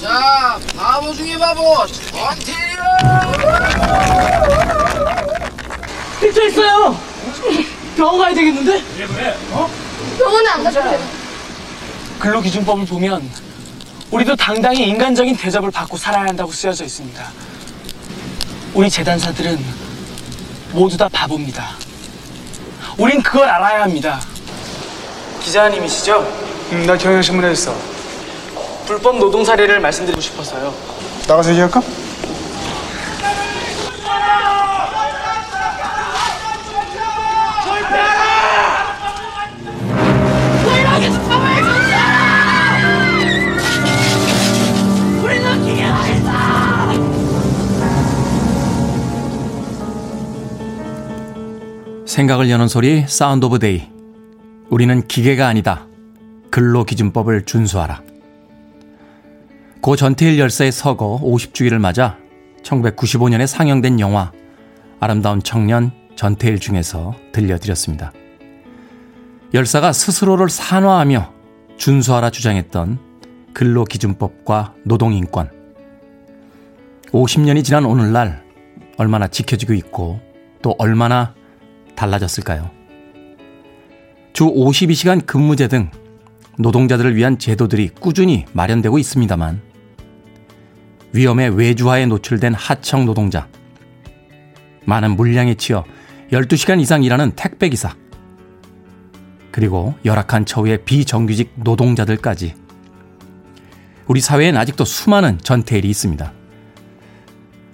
[0.00, 2.84] 자, 바보 중에 바보, 전태일은!
[6.20, 6.96] 삐져 있어요!
[7.96, 8.72] 병원 가야 되겠는데?
[8.72, 9.36] 왜, 왜?
[9.50, 9.68] 어?
[10.18, 11.00] 병원에 안 가도 돼.
[12.20, 13.28] 근로기준법을 보면
[14.12, 17.24] 우리도 당당히 인간적인 대접을 받고 살아야 한다고 쓰여져 있습니다.
[18.74, 19.58] 우리 재단사들은
[20.72, 21.70] 모두 다 바보입니다.
[22.98, 24.20] 우린 그걸 알아야 합니다.
[25.42, 26.26] 기자님이시죠?
[26.72, 27.74] 응, 나 경향신문에 있어.
[28.86, 30.74] 불법 노동 사례를 말씀드리고 싶어서요.
[31.26, 31.82] 나가서 얘기할까?
[52.12, 53.88] 생각을 여는 소리 Sound of Day.
[54.68, 55.86] 우리는 기계가 아니다.
[56.50, 58.02] 근로기준법을 준수하라.
[59.80, 62.18] 고 전태일 열사의 서거 50주기를 맞아
[62.64, 64.30] 1995년에 상영된 영화
[65.00, 68.12] 아름다운 청년 전태일 중에서 들려드렸습니다.
[69.54, 71.32] 열사가 스스로를 산화하며
[71.78, 72.98] 준수하라 주장했던
[73.54, 75.50] 근로기준법과 노동인권.
[77.10, 78.44] 50년이 지난 오늘날
[78.98, 80.20] 얼마나 지켜지고 있고
[80.60, 81.34] 또 얼마나
[81.94, 82.70] 달라졌을까요?
[84.32, 85.90] 주 52시간 근무제 등
[86.58, 89.60] 노동자들을 위한 제도들이 꾸준히 마련되고 있습니다만
[91.12, 93.48] 위험의 외주화에 노출된 하청 노동자,
[94.84, 95.84] 많은 물량에 치여
[96.30, 97.94] 12시간 이상 일하는 택배기사,
[99.50, 102.54] 그리고 열악한 처우의 비정규직 노동자들까지
[104.06, 106.32] 우리 사회엔 아직도 수많은 전태일이 있습니다.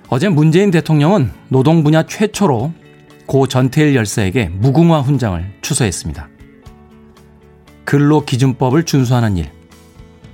[0.09, 2.73] 어제 문재인 대통령은 노동 분야 최초로
[3.29, 6.31] 고 전태일 열사에게 무궁화 훈장을 추서했습니다.
[7.85, 9.51] 근로 기준법을 준수하는 일,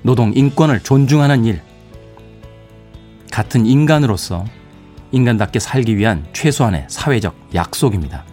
[0.02, 1.61] 노동 인권을 존중하는 일,
[3.33, 4.44] 같은 인간으로서
[5.11, 8.24] 인간답게 살기 위한 최소한의 사회적 약속입니다.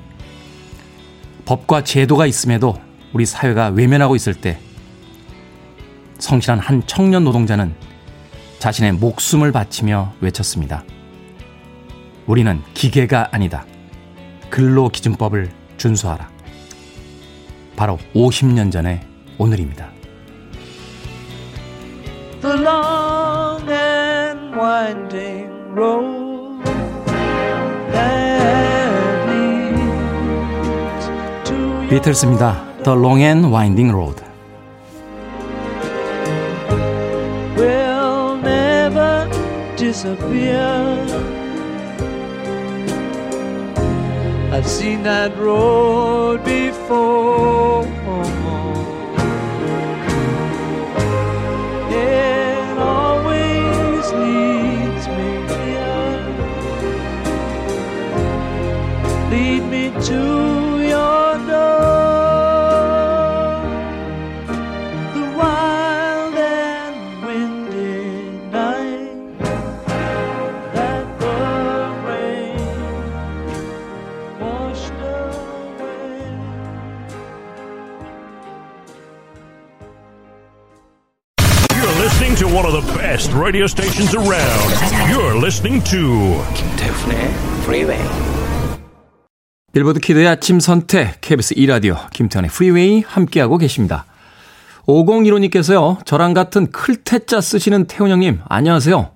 [1.45, 2.75] 법과 제도가 있음에도
[3.13, 4.59] 우리 사회가 외면하고 있을 때
[6.19, 7.73] 성실한 한 청년 노동자는
[8.59, 10.83] 자신의 목숨을 바치며 외쳤습니다.
[12.27, 13.65] 우리는 기계가 아니다.
[14.51, 16.29] 근로 기준법을 준수하라.
[17.77, 19.01] 바로 50년 전의
[19.37, 19.89] 오늘입니다.
[22.41, 26.63] The long and winding road
[27.93, 31.09] that leads
[31.45, 32.61] to 비틀스입니다.
[32.83, 34.21] The long and winding road.
[37.55, 39.29] will never
[39.77, 41.40] disappear.
[44.53, 47.85] I've seen that road before.
[51.89, 55.31] It always leads me
[59.69, 60.60] me to
[82.61, 84.69] one of the best radio stations around.
[85.09, 87.17] You're listening to 김태훈의
[87.63, 88.01] Freeway.
[89.73, 94.05] 빌보드 kid의 아침 선택 KBS 2라디오 김태훈의 프리웨이 함께하고 계십니다.
[94.85, 96.05] 5015님께서요.
[96.05, 99.09] 저랑 같은 클 태자 쓰시는 태훈 형님 안녕하세요.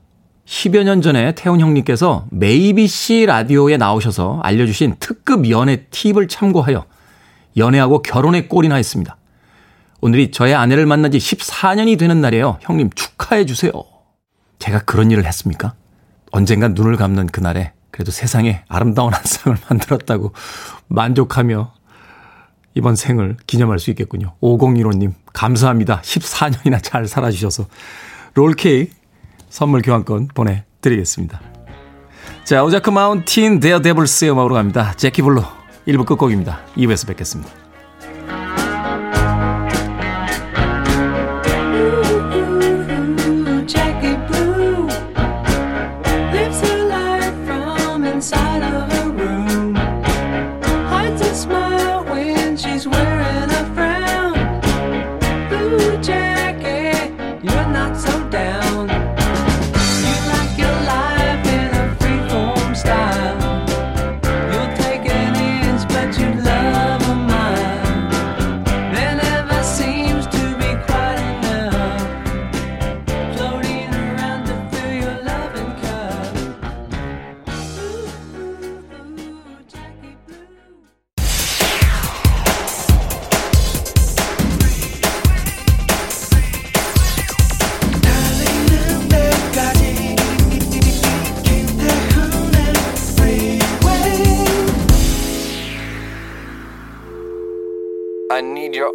[0.46, 6.86] 10여 년 전에 태훈 형님께서 메이비 씨 라디오에 나오셔서 알려주신 특급 연애 팁을 참고하여
[7.58, 9.18] 연애하고 결혼에 골인 했습니다.
[10.06, 12.60] 오늘이 저의 아내를 만난 지 14년이 되는 날이에요.
[12.62, 13.72] 형님 축하해 주세요.
[14.60, 15.74] 제가 그런 일을 했습니까?
[16.32, 20.32] 언젠간 눈을 감는 그날에 그래도 세상에 아름다운 한 쌍을 만들었다고
[20.90, 21.74] 만족하며
[22.76, 24.36] 이번 생을 기념할 수 있겠군요.
[24.42, 26.02] 5015님, 감사합니다.
[26.04, 27.66] 14년이나 잘 살아주셔서
[28.36, 28.94] 롤케이크
[29.50, 31.42] 선물 교환권 보내드리겠습니다.
[32.44, 34.94] 자, Ozark Mountain Daredevils의 음악으로 갑니다.
[34.98, 35.42] Jackie Blue
[35.88, 36.60] 1부 끝곡입니다.
[36.78, 37.65] 2부에서 뵙겠습니다.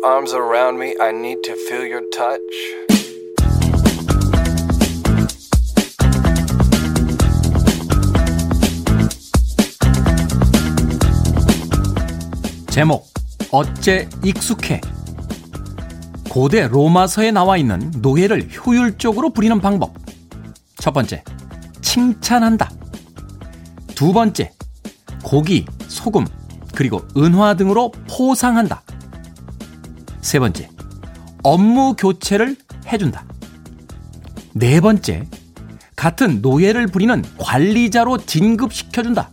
[0.03, 0.95] Arms around me.
[1.01, 2.41] I need to feel your touch.
[12.71, 13.09] 제목
[13.51, 14.81] 어째 익숙해
[16.31, 19.93] 고대 로마서에 나와 있는 노예를 효율적으로 부리는 방법
[20.77, 21.25] 첫 번째
[21.83, 22.71] 칭찬한다
[23.97, 24.53] 두 번째
[25.25, 26.25] 고기, 소금,
[26.75, 28.83] 그리고 은화 등으로 포상한다
[30.21, 30.69] 세 번째
[31.43, 32.57] 업무 교체를
[32.87, 33.25] 해준다
[34.53, 35.27] 네 번째
[35.97, 39.31] 같은 노예를 부리는 관리자로 진급시켜준다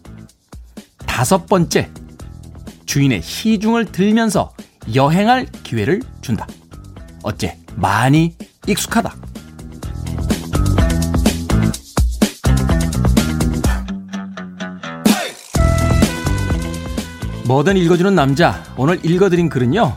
[1.06, 1.90] 다섯 번째
[2.86, 4.54] 주인의 시중을 들면서
[4.96, 6.48] 여행할 기회를 준다.
[7.22, 9.16] 어째 많이 익숙하다.
[17.46, 18.64] 뭐든 읽어주는 남자.
[18.78, 19.96] 오늘 읽어드린 글은요.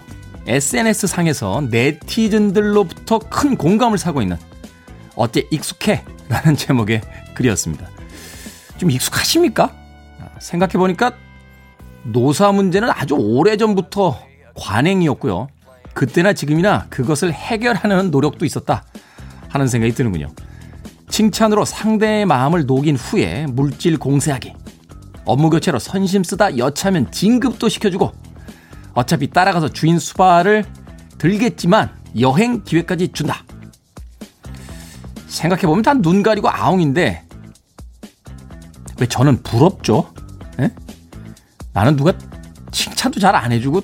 [0.50, 4.36] SNS 상에서 네티즌들로부터 큰 공감을 사고 있는
[5.14, 6.04] 어째 익숙해?
[6.28, 7.02] 라는 제목의
[7.34, 7.88] 글이었습니다.
[8.76, 9.72] 좀 익숙하십니까?
[10.40, 11.12] 생각해보니까
[12.02, 14.18] 노사 문제는 아주 오래전부터
[14.56, 15.46] 관행이었고요.
[15.94, 18.82] 그때나 지금이나 그것을 해결하는 노력도 있었다
[19.48, 20.30] 하는 생각이 드는군요.
[21.08, 24.54] 칭찬으로 상대의 마음을 녹인 후에 물질 공세하기.
[25.26, 28.29] 업무 교체로 선심 쓰다 여차면 진급도 시켜주고
[28.94, 30.64] 어차피 따라가서 주인 수발을
[31.18, 33.44] 들겠지만 여행 기회까지 준다.
[35.28, 37.24] 생각해보면 다 눈 가리고 아웅인데
[38.98, 40.12] 왜 저는 부럽죠?
[40.58, 40.70] 에?
[41.72, 42.12] 나는 누가
[42.72, 43.82] 칭찬도 잘 안 해주고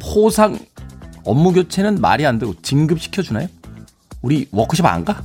[0.00, 0.58] 포상
[1.24, 3.46] 업무 교체는 말이 안 되고 진급시켜 주나요?
[4.22, 5.22] 우리 워크숍 안 가?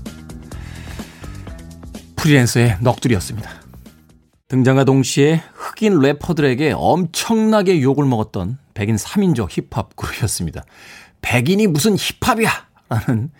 [2.15, 3.49] 프리랜서의 넋두리였습니다.
[4.53, 10.63] 등장과 동시에 흑인 래퍼들에게 엄청나게 욕을 먹었던 백인 3인조 힙합 그룹이었습니다.
[11.23, 12.51] 백인이 무슨 힙합이야!
[12.87, 13.31] 라는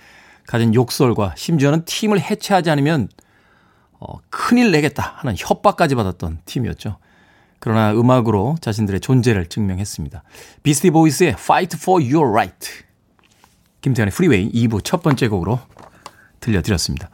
[0.48, 3.10] 가진 욕설과 심지어는 팀을 해체하지 않으면
[4.00, 6.98] 어, 큰일 내겠다 하는 협박까지 받았던 팀이었죠.
[7.60, 10.24] 그러나 음악으로 자신들의 존재를 증명했습니다.
[10.64, 12.70] 비스티 보이스의 Fight for Your Right.
[13.82, 15.60] 김태훈의 프리웨이 2부 첫 번째 곡으로
[16.40, 17.12] 들려드렸습니다.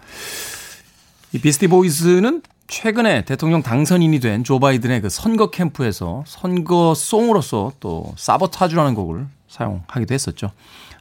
[1.34, 8.14] 이 Beastie Boys는 최근에 대통령 당선인이 된 조 바이든의 그 선거 캠프에서 선거 송으로서 또
[8.16, 10.52] 사보타주라는 곡을 사용하기도 했었죠.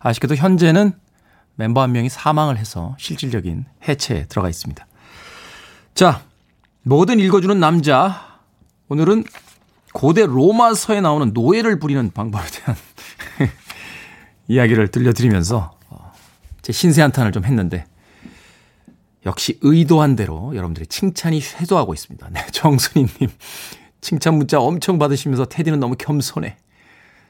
[0.00, 0.92] 아쉽게도 현재는
[1.57, 4.87] 멤버 한 명이 사망을 해서 실질적인 해체에 들어가 있습니다.
[5.94, 6.22] 자,
[6.83, 8.38] 뭐든 읽어주는 남자.
[8.88, 9.24] 오늘은
[9.92, 12.76] 고대 로마서에 나오는 노예를 부리는 방법에 대한
[14.48, 16.12] 이야기를 들려드리면서 어,
[16.62, 17.85] 제 신세 한탄을 좀 했는데
[19.26, 22.28] 역시 의도한 대로 여러분들의 칭찬이 쇄도하고 있습니다.
[22.31, 23.31] 네, 정순이님
[24.00, 26.57] 칭찬 문자 엄청 받으시면서 테디는 너무 겸손해.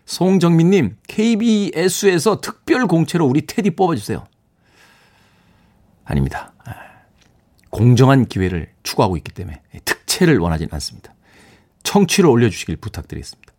[0.07, 4.27] 송정민님 KBS에서 특별 공채로 우리 테디 뽑아주세요.
[6.05, 6.53] 아닙니다.
[6.65, 6.75] 아,
[7.71, 11.15] 공정한 기회를 추구하고 있기 때문에 특채를 원하지는 않습니다.
[11.83, 13.53] 청취를 올려주시길 부탁드리겠습니다.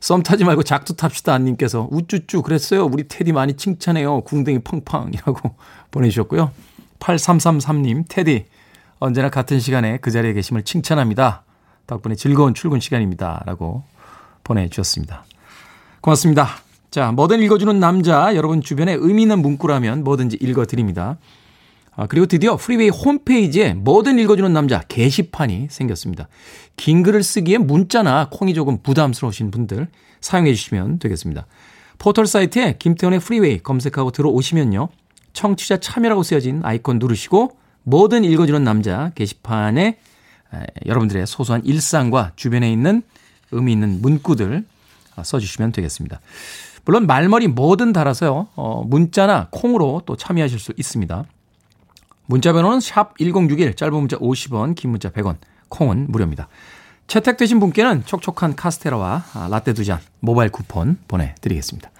[0.00, 2.84] 썸 타지 말고 작두 탑시다 님께서 우쭈쭈 그랬어요.
[2.84, 4.20] 우리 테디 많이 칭찬해요.
[4.22, 5.56] 궁뎅이 팡팡이라고
[5.90, 6.52] 보내주셨고요.
[7.04, 8.46] 8333님 테디
[8.98, 11.44] 언제나 같은 시간에 그 자리에 계심을 칭찬합니다.
[11.86, 13.42] 덕분에 즐거운 출근 시간입니다.
[13.44, 13.84] 라고
[14.42, 15.24] 보내주셨습니다.
[16.00, 16.48] 고맙습니다.
[16.90, 21.18] 자, 뭐든 읽어주는 남자, 여러분 주변에 의미 있는 문구라면 뭐든지 읽어드립니다.
[21.96, 26.28] 아, 그리고 드디어 프리웨이 홈페이지에 뭐든 읽어주는 남자 게시판이 생겼습니다.
[26.76, 29.88] 긴 글을 쓰기에 문자나 콩이 조금 부담스러우신 분들
[30.20, 31.46] 사용해 주시면 되겠습니다.
[31.98, 34.88] 포털 사이트에 김태훈의 프리웨이 검색하고 들어오시면요.
[35.34, 39.98] 청취자 참여라고 쓰여진 아이콘 누르시고 뭐든 읽어주는 남자 게시판에
[40.54, 43.02] 에, 여러분들의 소소한 일상과 주변에 있는
[43.52, 44.64] 의미 있는 문구들
[45.16, 46.20] 아, 써주시면 되겠습니다.
[46.86, 48.48] 물론 말머리 뭐든 달아서요.
[48.56, 51.24] 어, 문자나 콩으로 또 참여하실 수 있습니다.
[52.26, 55.36] 문자 번호는 샵 1061, 짧은 문자 50원, 긴 문자 100원,
[55.68, 56.48] 콩은 무료입니다.
[57.06, 61.90] 채택되신 분께는 촉촉한 카스테라와 아, 라떼 두 잔 모바일 쿠폰 보내드리겠습니다.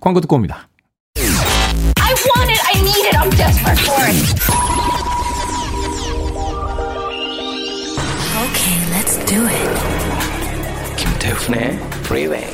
[0.00, 0.67] 광고 듣고 옵니다.
[2.08, 2.60] I want it.
[2.64, 3.14] I need it.
[3.20, 4.16] I'm desperate for it.
[8.44, 10.96] Okay, let's do it.
[10.96, 11.74] 김태훈의
[12.06, 12.46] Freeway.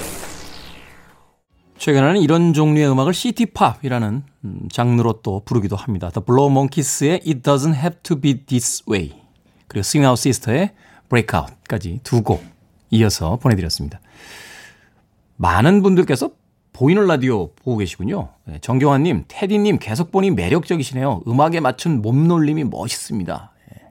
[1.79, 6.11] 최근에는 이런 종류의 음악을 시티팝이라는 음, 장르로 또 부르기도 합니다.
[6.11, 9.13] The Blow Monkeys의 It Doesn't Have to Be This Way
[9.69, 10.71] 그리고 Swing Out Sister의
[11.09, 12.43] Breakout까지 두 곡
[12.91, 14.01] 이어서 보내드렸습니다.
[15.37, 16.31] 많은 분들께서
[16.75, 18.31] 보이는 라디오 보고 계시군요.
[18.45, 21.23] 네, 정경환님, 테디님 계속 보니 매력적이시네요.
[21.27, 23.53] 음악에 맞춘 몸놀림이 멋있습니다.
[23.71, 23.83] 예.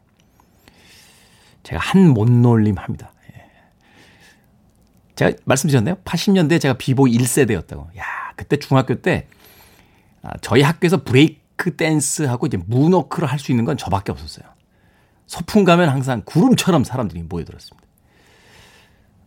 [1.64, 3.12] 제가 한 몸놀림 합니다.
[3.32, 3.46] 예.
[5.16, 5.96] 제가 말씀드렸나요?
[6.04, 7.98] 80년대 제가 비보이 1세대였다고.
[7.98, 8.04] 야,
[8.36, 9.28] 그때 중학교 때
[10.22, 14.46] 아, 저희 학교에서 브레이크 댄스하고 이제 문워크를 할 수 있는 건 저밖에 없었어요.
[15.26, 17.83] 소풍 가면 항상 구름처럼 사람들이 모여들었습니다.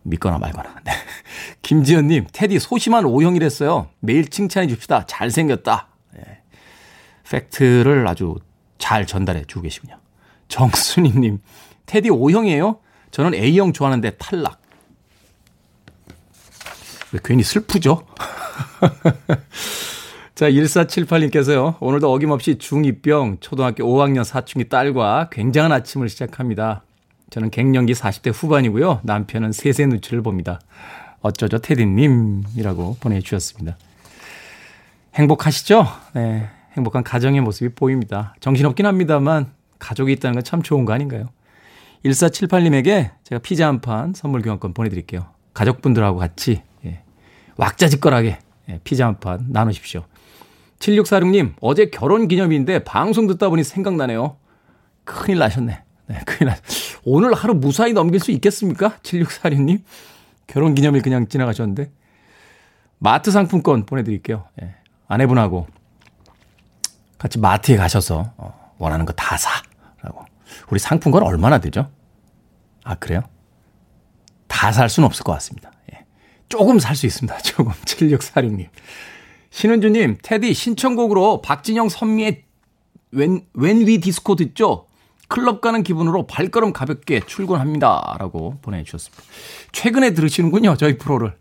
[0.07, 0.75] 믿거나 말거나.
[0.83, 0.91] 네.
[1.61, 3.89] 김지연님, 테디 소심한 O형이랬어요.
[3.99, 5.05] 매일 칭찬해 줍시다.
[5.05, 5.87] 잘생겼다.
[6.15, 6.41] 네.
[7.29, 8.35] 팩트를 아주
[8.77, 9.97] 잘 전달해 주고 계시군요.
[10.47, 11.39] 정순희님,
[11.85, 12.79] 테디 O형이에요?
[13.11, 14.61] 저는 A형 좋아하는데 탈락.
[17.11, 18.05] 왜 괜히 슬프죠?
[20.35, 21.77] 자, 1478님께서요.
[21.79, 26.83] 오늘도 어김없이 중2병 초등학교 5학년 사춘기 딸과 굉장한 아침을 시작합니다.
[27.29, 29.01] 저는 갱년기 40대 후반이고요.
[29.03, 30.59] 남편은 세세 눈치를 봅니다.
[31.21, 33.77] 어쩌죠, 테디님이라고 보내주셨습니다.
[35.15, 35.85] 행복하시죠?
[36.13, 36.47] 네.
[36.73, 38.35] 행복한 가정의 모습이 보입니다.
[38.39, 39.47] 정신없긴 합니다만
[39.79, 41.29] 가족이 있다는 건 참 좋은 거 아닌가요?
[42.05, 45.25] 1478님에게 제가 피자 한 판 선물 교환권 보내드릴게요.
[45.53, 47.01] 가족분들하고 같이 예,
[47.57, 48.37] 왁자지껄하게
[48.69, 50.03] 예, 피자 한 판 나누십시오.
[50.79, 54.37] 7646님, 어제 결혼 기념일인데 방송 듣다 보니 생각나네요.
[55.03, 55.81] 큰일 나셨네.
[56.07, 56.57] 네, 큰일 나.
[57.03, 58.97] 오늘 하루 무사히 넘길 수 있겠습니까?
[59.03, 59.83] 7646님.
[60.47, 61.91] 결혼 기념일 그냥 지나가셨는데.
[62.99, 64.45] 마트 상품권 보내드릴게요.
[64.61, 64.73] 예,
[65.07, 65.67] 아내분하고
[67.19, 69.61] 같이 마트에 가셔서 어, 원하는 거 다 사.
[70.01, 70.25] 라고.
[70.71, 71.91] 우리 상품권 얼마나 되죠?
[72.83, 73.21] 아, 그래요?
[74.47, 75.71] 다 살 수는 없을 것 같습니다.
[75.93, 76.05] 예.
[76.49, 77.37] 조금 살 수 있습니다.
[77.43, 77.71] 조금.
[77.73, 78.67] 7646님.
[79.51, 82.43] 신은주님, 테디 신청곡으로 박진영 선미의
[83.11, 84.86] 웬, 웬 위 디스코 듣죠?
[85.27, 88.15] 클럽 가는 기분으로 발걸음 가볍게 출근합니다.
[88.19, 89.23] 라고 보내주셨습니다.
[89.71, 90.77] 최근에 들으시는군요.
[90.77, 91.35] 저희 프로를.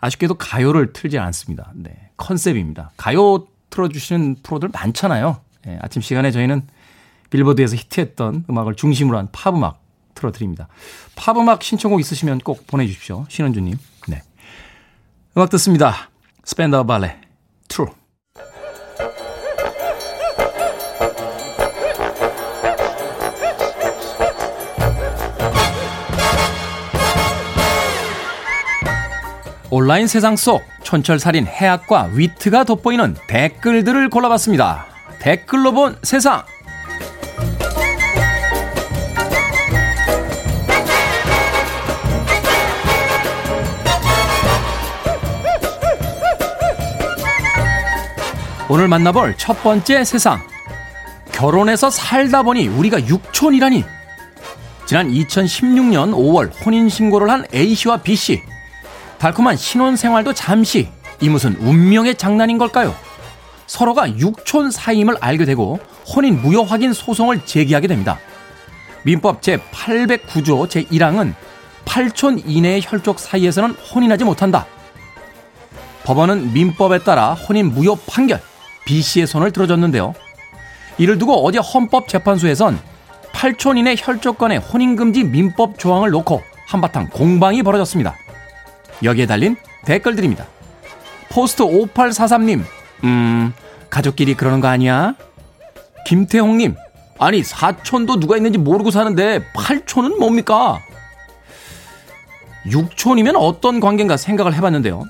[0.00, 1.72] 아쉽게도 가요를 틀지 않습니다.
[1.74, 2.10] 네.
[2.16, 2.92] 컨셉입니다.
[2.96, 5.40] 가요 틀어주시는 프로들 많잖아요.
[5.64, 6.66] 네, 아침 시간에 저희는
[7.30, 9.80] 빌보드에서 히트했던 음악을 중심으로 한 팝음악
[10.14, 10.68] 틀어드립니다.
[11.14, 13.26] 팝음악 신청곡 있으시면 꼭 보내주십시오.
[13.28, 13.76] 신은주님.
[14.08, 14.22] 네.
[15.36, 16.10] 음악 듣습니다.
[16.44, 17.20] 스펜더 발레.
[17.68, 17.92] True.
[29.70, 34.86] 온라인 세상 속 촌철살인 해학과 위트가 돋보이는 댓글들을 골라봤습니다.
[35.18, 36.42] 댓글로 본 세상.
[48.70, 50.40] 오늘 만나볼 첫 번째 세상.
[51.32, 53.84] 결혼해서 살다 보니 우리가 육촌이라니.
[54.86, 58.42] 지난 2016년 5월 혼인신고를 한 A씨와 B씨.
[59.18, 60.88] 달콤한 신혼생활도 잠시
[61.20, 62.94] 이 무슨 운명의 장난인 걸까요?
[63.66, 65.78] 서로가 육촌 사이임을 알게 되고
[66.14, 68.18] 혼인 무효 확인 소송을 제기하게 됩니다.
[69.02, 71.34] 민법 제809조 제1항은
[71.84, 74.66] 8촌 이내의 혈족 사이에서는 혼인하지 못한다.
[76.04, 78.40] 법원은 민법에 따라 혼인 무효 판결
[78.86, 80.14] B씨의 손을 들어줬는데요.
[80.96, 82.78] 이를 두고 어제 헌법재판소에선
[83.32, 88.16] 8촌 이내 혈족 간의 혼인금지 민법 조항을 놓고 한바탕 공방이 벌어졌습니다.
[89.02, 90.46] 여기에 달린 댓글들입니다.
[91.30, 92.64] 포스트 5843님,
[93.04, 93.52] 음,
[93.90, 95.14] 가족끼리 그러는 거 아니야?
[96.06, 96.74] 김태홍님,
[97.18, 100.80] 아니, 사촌도 누가 있는지 모르고 사는데 8촌은 뭡니까?
[102.66, 105.04] 6촌이면 어떤 관계인가 생각을 해봤는데요.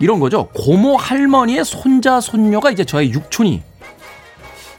[0.00, 0.48] 이런 거죠.
[0.54, 3.62] 고모 할머니의 손자, 손녀가 이제 저의 6촌이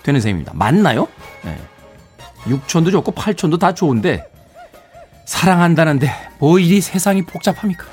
[0.04, 0.54] 되는 셈입니다.
[0.56, 1.08] 맞나요?
[1.44, 1.58] 네.
[2.46, 4.26] 6촌도 좋고 8촌도 다 좋은데,
[5.26, 7.86] 사랑한다는데 뭐 이리 세상이 복잡합니까?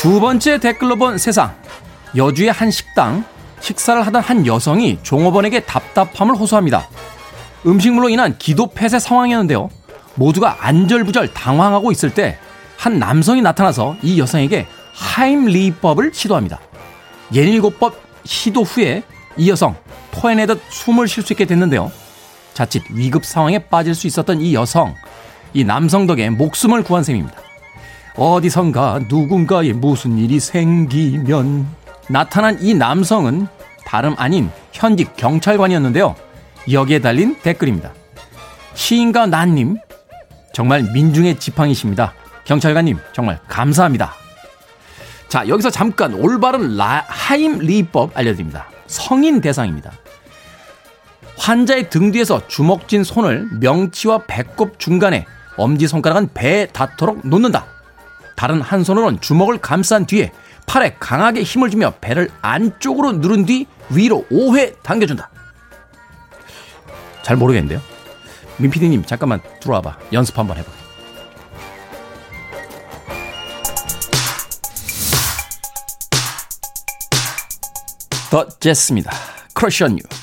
[0.00, 1.54] 두 번째 댓글로 본 세상.
[2.16, 3.24] 여주의 한 식당.
[3.60, 6.88] 식사를 하던 한 여성이 종업원에게 답답함을 호소합니다.
[7.66, 9.68] 음식물로 인한 기도 폐쇄 상황이었는데요.
[10.14, 12.38] 모두가 안절부절 당황하고 있을 때
[12.80, 16.60] 한 남성이 나타나서 이 여성에게 하임리법을 시도합니다.
[17.34, 17.94] 예닐곱법
[18.24, 19.02] 시도 후에
[19.36, 19.76] 이 여성
[20.12, 21.92] 토해내듯 숨을 쉴 수 있게 됐는데요.
[22.54, 24.94] 자칫 위급 상황에 빠질 수 있었던 이 여성,
[25.52, 27.36] 이 남성 덕에 목숨을 구한 셈입니다.
[28.16, 31.66] 어디선가 누군가에 무슨 일이 생기면
[32.08, 33.46] 나타난 이 남성은
[33.86, 36.14] 다름 아닌 현직 경찰관이었는데요.
[36.70, 37.92] 여기에 달린 댓글입니다.
[38.74, 39.78] 시인가 난님
[40.52, 42.14] 정말 민중의 지팡이십니다.
[42.44, 44.14] 경찰관님 정말 감사합니다.
[45.28, 48.68] 자 여기서 잠깐 올바른 라, 하임 리법 알려드립니다.
[48.86, 49.92] 성인 대상입니다.
[51.36, 55.24] 환자의 등 뒤에서 주먹진 손을 명치와 배꼽 중간에
[55.56, 57.66] 엄지손가락은 배에 닿도록 놓는다.
[58.40, 60.32] 다른 한 손으로는 주먹을 감싼 뒤에
[60.64, 65.28] 팔에 강하게 힘을 주며 배를 안쪽으로 누른 뒤 위로 5회 당겨준다.
[67.20, 67.82] 잘 모르겠는데요.
[68.56, 69.98] 민피디님 잠깐만 들어와봐.
[70.14, 70.70] 연습 한번 해봐.
[78.30, 79.10] The Jets입니다.
[79.52, 80.19] Crush on You.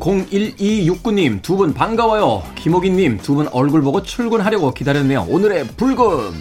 [0.00, 2.42] K79901269님 두 분 반가워요.
[2.56, 5.26] 김호기님 두 분 얼굴 보고 출근하려고 기다렸네요.
[5.28, 6.32] 오늘의 불금.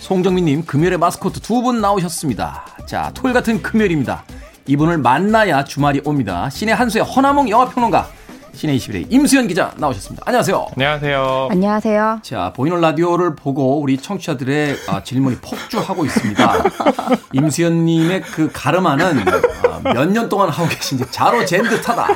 [0.00, 2.64] 송정민님 금요일에 마스코트 두 분 나오셨습니다.
[2.86, 4.24] 자 토요일 같은 금요일입니다.
[4.66, 6.48] 이분을 만나야 주말이 옵니다.
[6.50, 8.08] 신의 한수의 허나몽 영화평론가
[8.54, 10.22] 신의 21의 임수연 기자 나오셨습니다.
[10.26, 10.66] 안녕하세요.
[10.76, 11.48] 안녕하세요.
[11.50, 12.18] 안녕하세요.
[12.22, 16.54] 자, 보이는 라디오를 보고 우리 청취자들의 아, 질문이 폭주하고 있습니다.
[17.32, 22.06] 임수연님의 그 가르마는 아, 몇년 동안 하고 계신지 자로 잰 듯하다.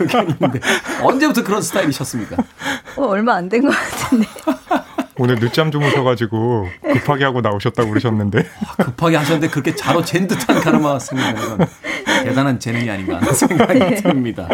[0.00, 0.60] 의견이 있는데
[1.02, 2.36] 언제부터 그런 스타일이셨습니까?
[2.96, 4.26] 어, 얼마 안 된 것 같은데.
[5.16, 8.44] 오늘 늦잠 주무셔가지고 급하게 하고 나오셨다고 그러셨는데.
[8.78, 11.66] 급하게 하셨는데 그렇게 자로 잰 듯한 가르마가 생기는 건
[12.24, 14.48] 대단한 재능이 아닌가 하는 생각이 듭니다.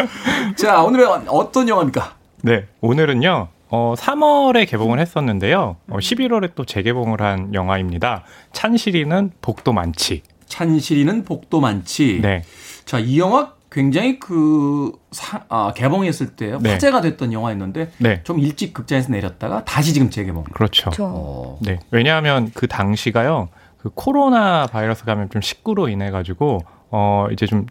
[0.55, 2.13] 자, 오늘은 어떤 영화입니까?
[2.43, 3.47] 네, 오늘은요.
[3.73, 5.77] 어, 3월에 개봉을 했었는데요.
[5.89, 8.23] 어, 11월에 또 재개봉을 한 영화입니다.
[8.53, 10.23] 찬실이는 복도 많지.
[10.47, 12.19] 찬실이는 복도 많지.
[12.21, 12.43] 네.
[12.85, 16.73] 자, 이 영화 굉장히 그 사, 아, 개봉했을 때 네.
[16.73, 18.21] 화제가 됐던 영화였는데 네.
[18.23, 20.43] 좀 일찍 극장에서 내렸다가 다시 지금 재개봉.
[20.51, 20.91] 그렇죠.
[20.99, 21.79] 어, 네.
[21.89, 23.47] 왜냐하면 그 당시가요.
[23.77, 26.59] 그 코로나 바이러스 감염 좀 19로 인해 가지고
[26.91, 27.65] 어 이제 좀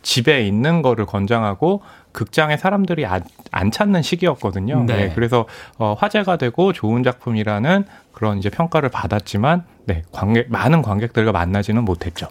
[0.00, 1.82] 집에 있는 거를 권장하고
[2.12, 4.84] 극장에 사람들이 안, 안 찾는 시기였거든요.
[4.84, 4.96] 네.
[4.96, 5.46] 네, 그래서
[5.78, 12.28] 어, 화제가 되고 좋은 작품이라는 그런 이제 평가를 받았지만 네, 관객 많은 관객들과 만나지는 못했죠.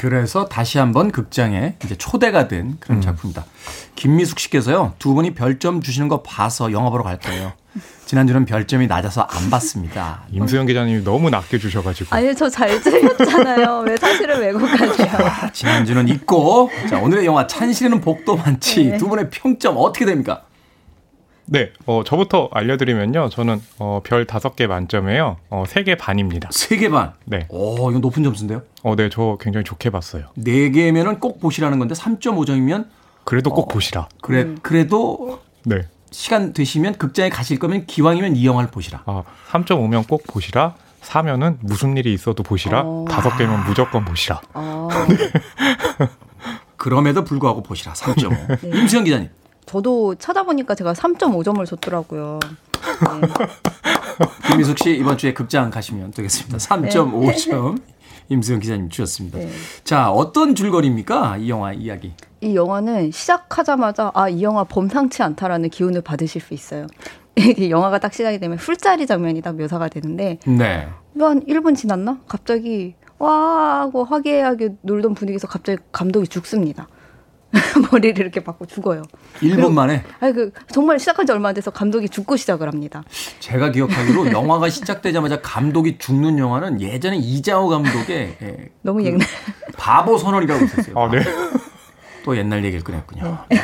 [0.00, 3.44] 그래서 다시 한번 극장에 이제 초대가 된 그런 작품이다.
[3.96, 7.52] 김미숙 씨께서요, 두 분이 별점 주시는 거 봐서 영화 보러 갈 거예요.
[8.06, 10.22] 지난주는 별점이 낮아서 안 봤습니다.
[10.32, 13.84] 임수영 기자님이 너무 낮게 주셔가지고 아니 저잘 들렸잖아요.
[13.86, 15.50] 왜 사실은 왜곡하세요?
[15.52, 18.84] 지난주는 있고, 자, 오늘의 영화 찬실이는 복도 많지.
[18.86, 18.96] 네.
[18.96, 20.44] 두 분의 평점 어떻게 됩니까?
[21.52, 23.28] 네, 어, 저부터 알려드리면요.
[23.28, 25.36] 저는 어, 별 다섯 개 만점에요.
[25.50, 26.48] 어, 세개 반입니다.
[26.52, 27.12] 세개 반.
[27.24, 27.46] 네.
[27.48, 28.62] 오, 이거 높은 점수인데요?
[28.84, 30.26] 어, 네, 저 굉장히 좋게 봤어요.
[30.36, 32.86] 네 개면은 꼭 보시라는 건데 3.5점이면
[33.24, 34.08] 그래도 꼭 보시라.
[34.22, 34.58] 그래 음.
[34.62, 35.88] 그래도 네.
[36.12, 39.02] 시간 되시면 극장에 가실 거면 기왕이면 이 영화를 보시라.
[39.06, 40.76] 아, 3.5면 꼭 보시라.
[41.02, 42.82] 4면은 무슨 일이 있어도 보시라.
[42.84, 43.04] 어.
[43.08, 44.40] 다섯 개면 무조건 보시라.
[44.52, 44.88] 아,
[46.76, 47.94] 그럼에도 불구하고 보시라.
[47.94, 48.60] 3.5.
[48.60, 48.78] 네.
[48.78, 49.30] 임수영 기자님.
[49.74, 52.40] 저도 찾아보니까 제가 3.5점을 줬더라고요.
[52.42, 53.28] 네.
[54.50, 56.58] 김미숙 씨 이번 주에 극장 가시면 되겠습니다.
[56.58, 57.80] 3.5점.
[58.30, 59.38] 임수영 기자님 주셨습니다.
[59.38, 59.48] 네.
[59.84, 61.36] 자, 어떤 줄거리입니까?
[61.36, 62.12] 이 영화 이야기.
[62.40, 66.88] 이 영화는 시작하자마자 아 이 영화 범상치 않다라는 기운을 받으실 수 있어요.
[67.36, 70.88] 이게 영화가 딱 시작이 되면 술자리 장면이 딱 묘사가 되는데 네.
[71.16, 72.18] 한 1분 지났나?
[72.26, 76.88] 갑자기 와 하고 화기애애하게 놀던 분위기에서 갑자기 감독이 죽습니다.
[77.90, 79.02] 머리를 이렇게 받고 죽어요.
[79.40, 83.02] 1분 만에 아니 그 정말 시작한 지 얼마 안 돼서 감독이 죽고 시작을 합니다.
[83.40, 89.26] 제가 기억하기로 영화가 시작되자마자 감독이 죽는 영화는 예전에 이자호 감독의 예, 너무 옛날.
[89.76, 90.98] 바보 선언이라고 있었어요.
[90.98, 91.22] 아, 네.
[92.24, 93.38] 또 옛날 얘기를 꺼냈군요.
[93.48, 93.58] 네.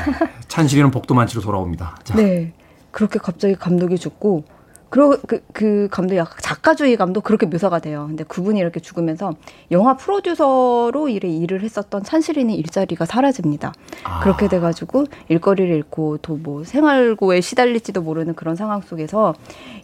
[0.48, 1.96] 찬실이는 복도 만치로 돌아옵니다.
[2.04, 2.52] 자, 네.
[2.90, 4.44] 그렇게 갑자기 감독이 죽고
[4.88, 8.04] 그러 그, 그 감독이 약간 작가주의 감독 그렇게 묘사가 돼요.
[8.08, 9.34] 근데 그분이 이렇게 죽으면서
[9.72, 13.72] 영화 프로듀서로 일에 일을 했었던 찬실이는 일자리가 사라집니다.
[14.04, 14.20] 아.
[14.20, 19.34] 그렇게 돼가지고 일거리를 잃고 또 뭐 생활고에 시달릴지도 모르는 그런 상황 속에서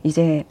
[0.05, 0.44] 이제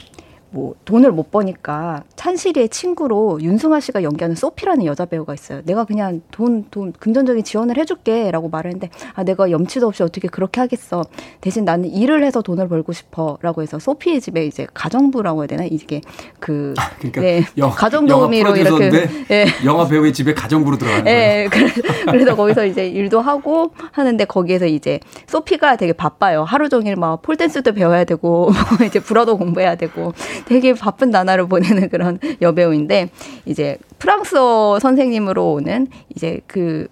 [0.54, 5.62] 뭐 돈을 못 버니까 찬실이의 친구로 윤승아 씨가 연기하는 소피라는 여자 배우가 있어요.
[5.64, 10.28] 내가 그냥 돈, 돈 금전적인 지원을 해줄게 라고 말을 했는데 아 내가 염치도 없이 어떻게
[10.28, 11.04] 그렇게 하겠어.
[11.39, 15.64] 대신 나는 일을 해서 돈을 벌고 싶어 라고 해서 소피의 집에 이제 가정부라고 해야 되나
[15.64, 16.02] 이게
[16.39, 19.45] 그 그러니까 네, 영- 가정도우미로 영화 이렇게 예.
[19.64, 21.18] 영화 배우의 집에 가정부로 들어가는 거예요.
[21.18, 21.82] 예, 그래서,
[22.12, 26.43] 그래서 거기서 이제 일도 하고 하는데 거기에서 이제 소피가 되게 바빠요.
[26.43, 30.14] 하루 종일 막 폴댄스도 배워야 되고 뭐 이제 불어도 공부해야 되고
[30.46, 33.10] 되게 바쁜 나날을 보내는 그런 여배우인데
[33.46, 36.88] 이제 프랑스어 선생님으로 오는 이제 그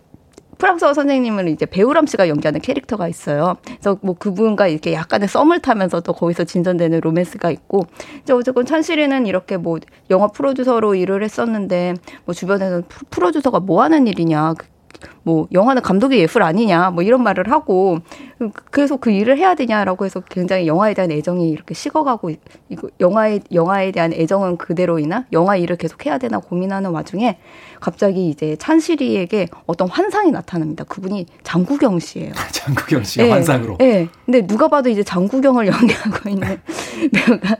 [0.58, 3.56] 프랑스어 선생님은 이제 배우람 씨가 연기하는 캐릭터가 있어요.
[3.66, 7.86] 그래서 뭐 그분과 이렇게 약간의 썸을 타면서도 거기서 진전되는 로맨스가 있고
[8.24, 9.80] 이제 어쨌건 찬실이는 이렇게 뭐
[10.10, 11.93] 영화 프로듀서로 일을 했었는데
[12.26, 14.68] 뭐 주변에는 프로- 프로듀서가 뭐 하는 일이냐 그-
[15.24, 18.00] 뭐 영화는 감독의 예술 아니냐 뭐 이런 말을 하고
[18.74, 23.40] 계속 그 일을 해야 되냐라고 해서 굉장히 영화에 대한 애정이 이렇게 식어가고 있- 이거 영화에
[23.54, 27.38] 영화에 대한 애정은 그대로이나 영화 일을 계속 해야 되나 고민하는 와중에
[27.80, 30.84] 갑자기 이제 찬실이에게 어떤 환상이 나타납니다.
[30.86, 32.34] 그분이 장국영 씨예요.
[32.52, 33.78] 장국영 씨가 예, 환상으로.
[33.82, 34.08] 예.
[34.26, 36.60] 근데 누가 봐도 이제 장국영을 연기하고 있는
[37.14, 37.58] 배우가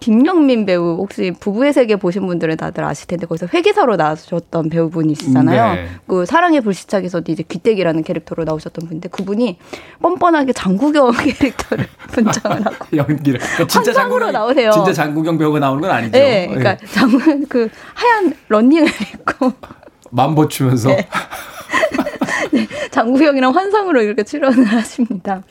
[0.00, 5.74] 김영민 배우 혹시 부부의 세계 보신 분들은 다들 아실 텐데 거기서 회계사로 나오셨던 배우분이시잖아요.
[5.74, 5.86] 네.
[6.06, 9.58] 그 사랑의 불시착에서도 이제 귀때기라는 캐릭터로 나오셨던 분인데 그분이
[10.00, 13.40] 뻔뻔하게 장국영 캐릭터를 분장을 하고 연기를.
[13.68, 14.70] 진짜 환상으로 장국영 나오세요.
[14.72, 16.18] 진짜 장국영 배우가 나오는 건 아니죠.
[16.18, 16.86] 예, 그러니까 예.
[16.92, 19.52] 장국 그 하얀 런닝을 입고
[20.10, 21.08] 만보 추면서 네.
[22.90, 25.42] 장국영이랑 환상으로 이렇게 출연을 하십니다.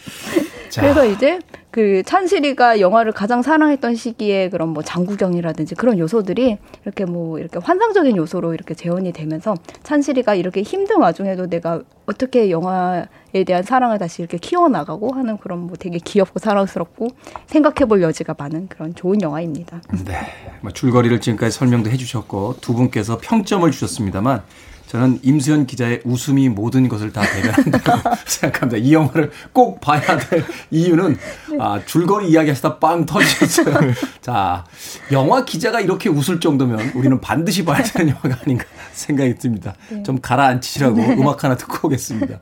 [0.70, 0.82] 자.
[0.82, 1.40] 그래서 이제
[1.78, 8.18] 그 찬실이가 영화를 가장 사랑했던 시기에 그런 뭐 장국영이라든지 그런 요소들이 이렇게 뭐 이렇게 환상적인
[8.18, 9.54] 요소로 이렇게 재현이 되면서
[9.84, 15.76] 찬실이가 이렇게 힘든 와중에도 내가 어떻게 영화에 대한 사랑을 다시 이렇게 키워나가고 하는 그런 뭐
[15.78, 17.10] 되게 귀엽고 사랑스럽고
[17.46, 19.80] 생각해볼 여지가 많은 그런 좋은 영화입니다.
[20.04, 20.16] 네.
[20.62, 24.42] 뭐 줄거리를 지금까지 설명도 해주셨고 두 분께서 평점을 주셨습니다만
[24.88, 28.78] 저는 임수현 기자의 웃음이 모든 것을 다 대변한다고 생각합니다.
[28.78, 31.18] 이 영화를 꼭 봐야 될 이유는
[31.60, 33.94] 아, 줄거리 이야기하시다 빵 터지셨어요.
[34.22, 34.66] 자,
[35.12, 39.76] 영화 기자가 이렇게 웃을 정도면 우리는 반드시 봐야 되는 영화가 아닌가 생각이 듭니다.
[40.06, 42.40] 좀 가라앉히시라고 음악 하나 듣고 오겠습니다.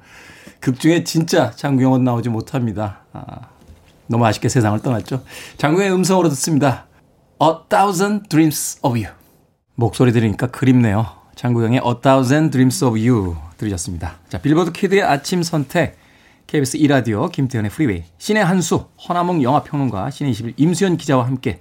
[0.59, 2.99] 극 중에 진짜 장국영은 나오지 못합니다.
[3.11, 3.23] 아,
[4.07, 5.23] 너무 아쉽게 세상을 떠났죠.
[5.57, 6.85] 장국영의 음성으로 듣습니다.
[7.41, 9.13] A Thousand Dreams of You.
[9.73, 11.24] 목소리 들으니까 그립네요.
[11.35, 14.15] 장국영의 A Thousand Dreams of You 들으셨습니다.
[14.29, 15.97] 자, 빌보드 kid의 아침 선택.
[16.47, 18.03] KBS 2라디오 김태훈의 프리웨이.
[18.17, 21.59] 씨네 한수, 허남웅 영화평론가, 씨네 21 임수연 기자와 함께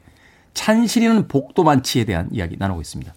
[0.53, 3.12] 찬실이는 복도 만치에 대한 이야기 나누고 있습니다.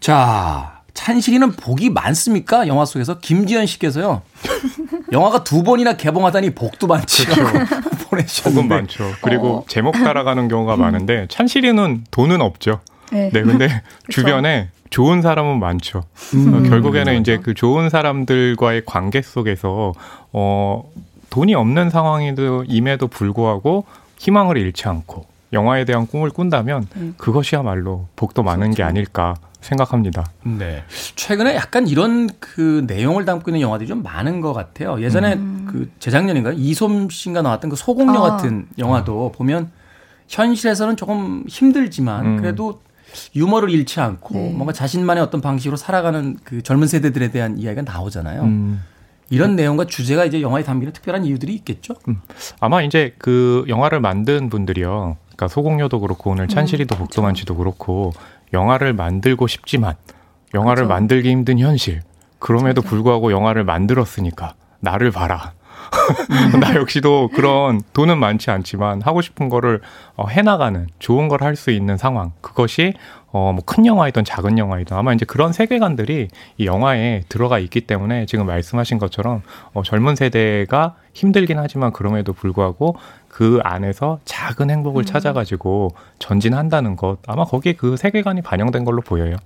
[0.00, 2.66] 자, 찬실이는 복이 많습니까?
[2.66, 4.22] 영화 속에서 김지현 씨께서요.
[5.12, 7.58] 영화가 두 번이나 개봉하다니 복도 많지라고
[8.08, 8.62] 보내셨는데.
[8.62, 9.12] 복은 많죠.
[9.22, 9.64] 그리고 어.
[9.68, 12.80] 제목 따라가는 경우가 많은데 찬실이는 돈은 없죠.
[13.12, 13.30] 네.
[13.32, 16.04] 네, 근데 주변에 좋은 사람은 많죠.
[16.34, 16.54] 음.
[16.54, 19.92] 어, 결국에는 이제 그 좋은 사람들과의 관계 속에서
[20.32, 20.90] 어
[21.30, 23.84] 돈이 없는 상황에도 임에도 불구하고
[24.18, 27.14] 희망을 잃지 않고 영화에 대한 꿈을 꾼다면 음.
[27.16, 30.26] 그것이야말로 복도 많은 게 아닐까 생각합니다.
[30.44, 30.84] 네.
[31.16, 35.00] 최근에 약간 이런 그 내용을 담고 있는 영화들이 좀 많은 것 같아요.
[35.02, 35.36] 예전에
[35.66, 38.30] 그 재작년인가 이솜 씨가 나왔던 그 소공녀 아.
[38.30, 39.70] 같은 영화도 보면
[40.28, 42.36] 현실에서는 조금 힘들지만 음.
[42.36, 42.80] 그래도
[43.34, 44.50] 유머를 잃지 않고 네.
[44.50, 48.42] 뭔가 자신만의 어떤 방식으로 살아가는 그 젊은 세대들에 대한 이야기가 나오잖아요.
[48.42, 48.82] 음.
[49.30, 51.94] 이런 내용과 주제가 이제 영화에 담기는 특별한 이유들이 있겠죠.
[52.60, 55.16] 아마 이제 그 영화를 만든 분들이요.
[55.26, 58.12] 그러니까 소공녀도 그렇고 오늘 찬실이도 복도만치도 그렇고
[58.52, 59.94] 영화를 만들고 싶지만
[60.54, 60.94] 영화를 그렇죠.
[60.94, 62.00] 만들기 힘든 현실.
[62.38, 65.52] 그럼에도 불구하고 영화를 만들었으니까 나를 봐라.
[66.60, 69.80] 나 역시도 그런 돈은 많지 않지만 하고 싶은 거를
[70.16, 72.32] 어, 해나가는 좋은 걸 할 수 있는 상황.
[72.40, 72.92] 그것이
[73.30, 78.26] 어, 뭐 큰 영화이든 작은 영화이든 아마 이제 그런 세계관들이 이 영화에 들어가 있기 때문에
[78.26, 79.42] 지금 말씀하신 것처럼
[79.74, 82.96] 어, 젊은 세대가 힘들긴 하지만 그럼에도 불구하고
[83.38, 89.36] 그 안에서 작은 행복을 찾아가지고 전진한다는 것 아마 거기에 그 세계관이 반영된 걸로 보여요.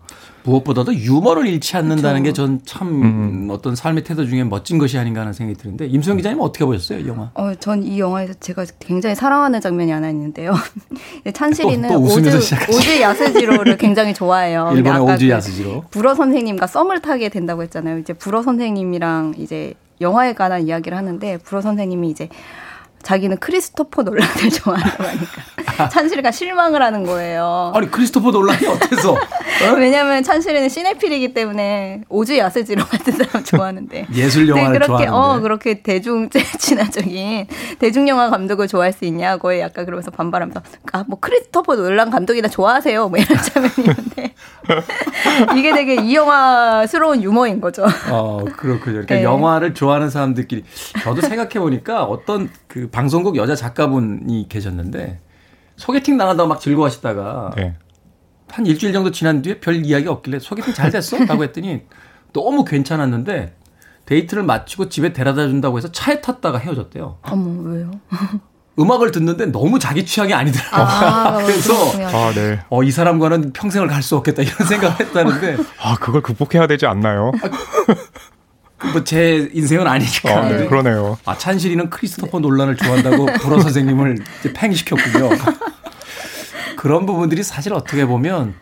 [0.45, 2.23] 무엇보다도 유머를 잃지 않는다는.
[2.23, 3.49] 게 전참 음.
[3.51, 7.01] 어떤 삶의 태도 중에 멋진 것이 아닌가 하는 생각이 드는데 임수영 기자님 은 어떻게 보셨어요,
[7.01, 7.31] 이 영화?
[7.35, 10.55] 어, 전 이 영화에서 제가 굉장히 사랑하는 장면이 하나 있는데요.
[11.35, 12.55] 찬실이는 또- 또 웃으면서 오즈.
[12.71, 14.71] 오즈 야스지로를 굉장히 좋아해요.
[14.75, 15.85] 일본의 아까 오즈 그 야스지로.
[15.91, 17.99] 불어 선생님과 썸을 타게 된다고 했잖아요.
[17.99, 22.31] 이제 불어 선생님이랑 이제 영화에 관한 이야기를 하는데 불어 선생님이 이제
[23.03, 27.73] 자기는 크리스토퍼 놀란을 좋아한다고 하니까 찬실이가 실망을 하는 거예요.
[27.75, 29.17] 아니 크리스토퍼 논란이 어때서?
[29.77, 35.39] 왜냐하면 찬실이는 시네필이기 때문에 오즈 야스지로 같은 사람 좋아하는데 예술 영화를 네, 그렇게 좋아하는데.
[35.39, 37.47] 어 그렇게 대중 친화적인
[37.79, 43.09] 대중 영화 감독을 좋아할 수 있냐고 약간 그러면서 반발하면서 아 뭐 크리스토퍼 놀란 감독이나 좋아하세요
[43.09, 44.35] 뭐 이런 장면이 있는데
[45.57, 47.85] 이게 되게 이 영화스러운 유머인 거죠.
[48.09, 48.93] 어, 그렇군요.
[49.03, 49.25] 그러니까 네.
[49.25, 50.65] 영화를 좋아하는 사람들끼리.
[51.03, 55.21] 저도 생각해 보니까 어떤 그 방송국 여자 작가분이 계셨는데
[55.77, 57.77] 소개팅 나가다가 막 즐거워하시다가 네.
[58.49, 61.19] 한 일주일 정도 지난 뒤에 별 이야기 없길래 소개팅 잘 됐어?
[61.27, 61.83] 라고 했더니
[62.33, 63.55] 너무 괜찮았는데
[64.07, 67.19] 데이트를 마치고 집에 데려다 준다고 해서 차에 탔다가 헤어졌대요.
[67.25, 67.91] 어머 왜요?
[68.79, 70.81] 음악을 듣는데 너무 자기 취향이 아니더라고요.
[70.83, 71.75] 아, 그래서.
[72.07, 72.59] 아, 네.
[72.71, 77.33] 어, 이 사람과는 평생을 갈 수 없겠다 이런 생각을 했다는데 아, 그걸 극복해야 되지 않나요?
[78.93, 80.37] 뭐 제 인생은 아니니까.
[80.39, 81.19] 아, 네, 그러네요.
[81.25, 85.31] 아, 찬실이는 크리스토퍼 논란을 좋아한다고 불어 선생님을 이제 팽시켰군요.
[86.77, 88.55] 그런 부분들이 사실 어떻게 보면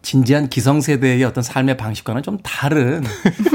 [0.00, 3.04] 진지한 기성세대의 어떤 삶의 방식과는 좀 다른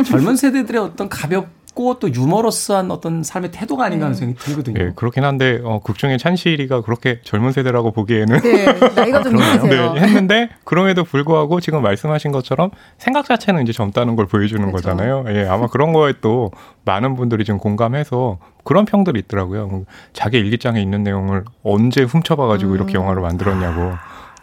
[0.06, 4.80] 젊은 세대들의 어떤 가볍 고 또 유머러스한 어떤 삶의 태도가 아닌가 하는 생각이 들거든요.
[4.84, 8.66] 예, 그렇긴 한데 어, 극중에 찬실이가 그렇게 젊은 세대라고 보기에는 네
[8.96, 9.94] 나이가 좀 있으세요.
[9.94, 14.90] 네, 했는데 그럼에도 불구하고 지금 말씀하신 것처럼 생각 자체는 이제 젊다는 걸 보여주는 그렇죠.
[14.90, 15.26] 거잖아요.
[15.30, 16.52] 예, 아마 그런 거에 또
[16.86, 19.86] 많은 분들이 지금 공감해서 그런 평들이 있더라고요.
[20.14, 23.94] 자기 일기장에 있는 내용을 언제 훔쳐봐가지고 이렇게 영화로 만들었냐고.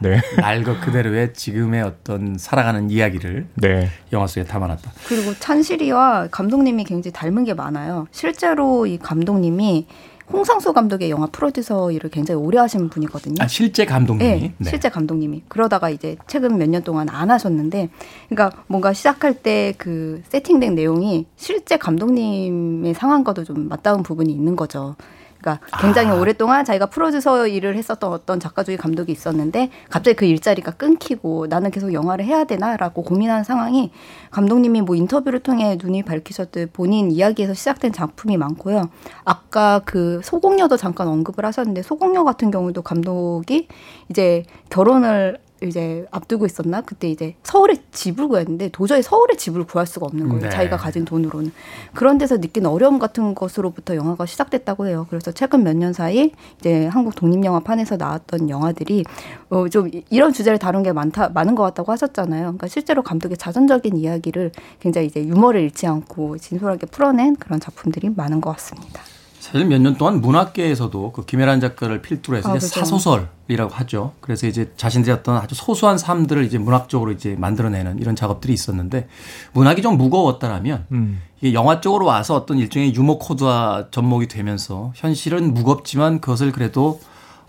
[0.00, 4.92] 네, 날것 그대로의 지금의 어떤 살아가는 이야기를 네, 영화 속에 담아놨다.
[5.06, 8.06] 그리고 찬실이와 감독님이 굉장히 닮은 게 많아요.
[8.10, 9.86] 실제로 이 감독님이
[10.32, 13.34] 홍상수 감독의 영화 프로듀서 일을 굉장히 오래 하신 분이거든요.
[13.40, 14.52] 아, 실제 감독님이.
[14.56, 17.90] 네, 실제 감독님이 그러다가 이제 최근 몇 년 동안 안 하셨는데,
[18.30, 24.96] 그러니까 뭔가 시작할 때 그 세팅된 내용이 실제 감독님의 상황과도 좀 맞닿은 부분이 있는 거죠.
[25.44, 26.14] 그러니까 굉장히 아.
[26.14, 31.70] 오랫동안 자기가 프로듀서 일을 했었던 어떤 작가 중에 감독이 있었는데 갑자기 그 일자리가 끊기고 나는
[31.70, 33.90] 계속 영화를 해야 되나라고 고민하는 상황이
[34.30, 38.88] 감독님이 뭐 인터뷰를 통해 눈이 밝히셨듯 본인 이야기에서 시작된 작품이 많고요.
[39.24, 43.68] 아까 그 소공녀도 잠깐 언급을 하셨는데 소공녀 같은 경우도 감독이
[44.08, 46.80] 이제 결혼을 이제 앞두고 있었나?
[46.80, 50.42] 그때 이제 서울에 집을 구했는데 도저히 서울에 집을 구할 수가 없는 거예요.
[50.44, 50.50] 네.
[50.50, 51.52] 자기가 가진 돈으로는.
[51.94, 55.06] 그런 데서 느낀 어려움 같은 것으로부터 영화가 시작됐다고 해요.
[55.10, 59.04] 그래서 최근 몇 년 사이 이제 한국 독립영화판에서 나왔던 영화들이
[59.50, 62.42] 어 좀 이런 주제를 다룬 게 많다 많은 것 같다고 하셨잖아요.
[62.42, 68.40] 그러니까 실제로 감독의 자전적인 이야기를 굉장히 이제 유머를 잃지 않고 진솔하게 풀어낸 그런 작품들이 많은
[68.40, 69.00] 것 같습니다.
[69.44, 72.66] 사실 몇 년 동안 문학계에서도 그 김혜란 작가를 필두로 해서 아, 이제.
[72.66, 74.12] 사소설이라고 하죠.
[74.22, 79.06] 그래서 이제 자신들의 어떤 아주 소소한 삶들을 이제 문학적으로 이제 만들어내는 이런 작업들이 있었는데
[79.52, 85.52] 문학이 좀 무거웠다라면 음, 이게 영화 쪽으로 와서 어떤 일종의 유머 코드화 접목이 되면서 현실은
[85.52, 87.00] 무겁지만 그것을 그래도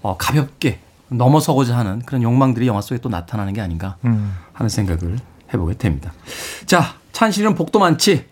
[0.01, 4.35] 어, 가볍게 넘어서고자 하는 그런 욕망들이 영화 속에 또 나타나는 게 아닌가 음.
[4.51, 5.17] 하는 생각을
[5.53, 6.11] 해보게 됩니다.
[6.65, 8.25] 자, 찬실은 복도 많지.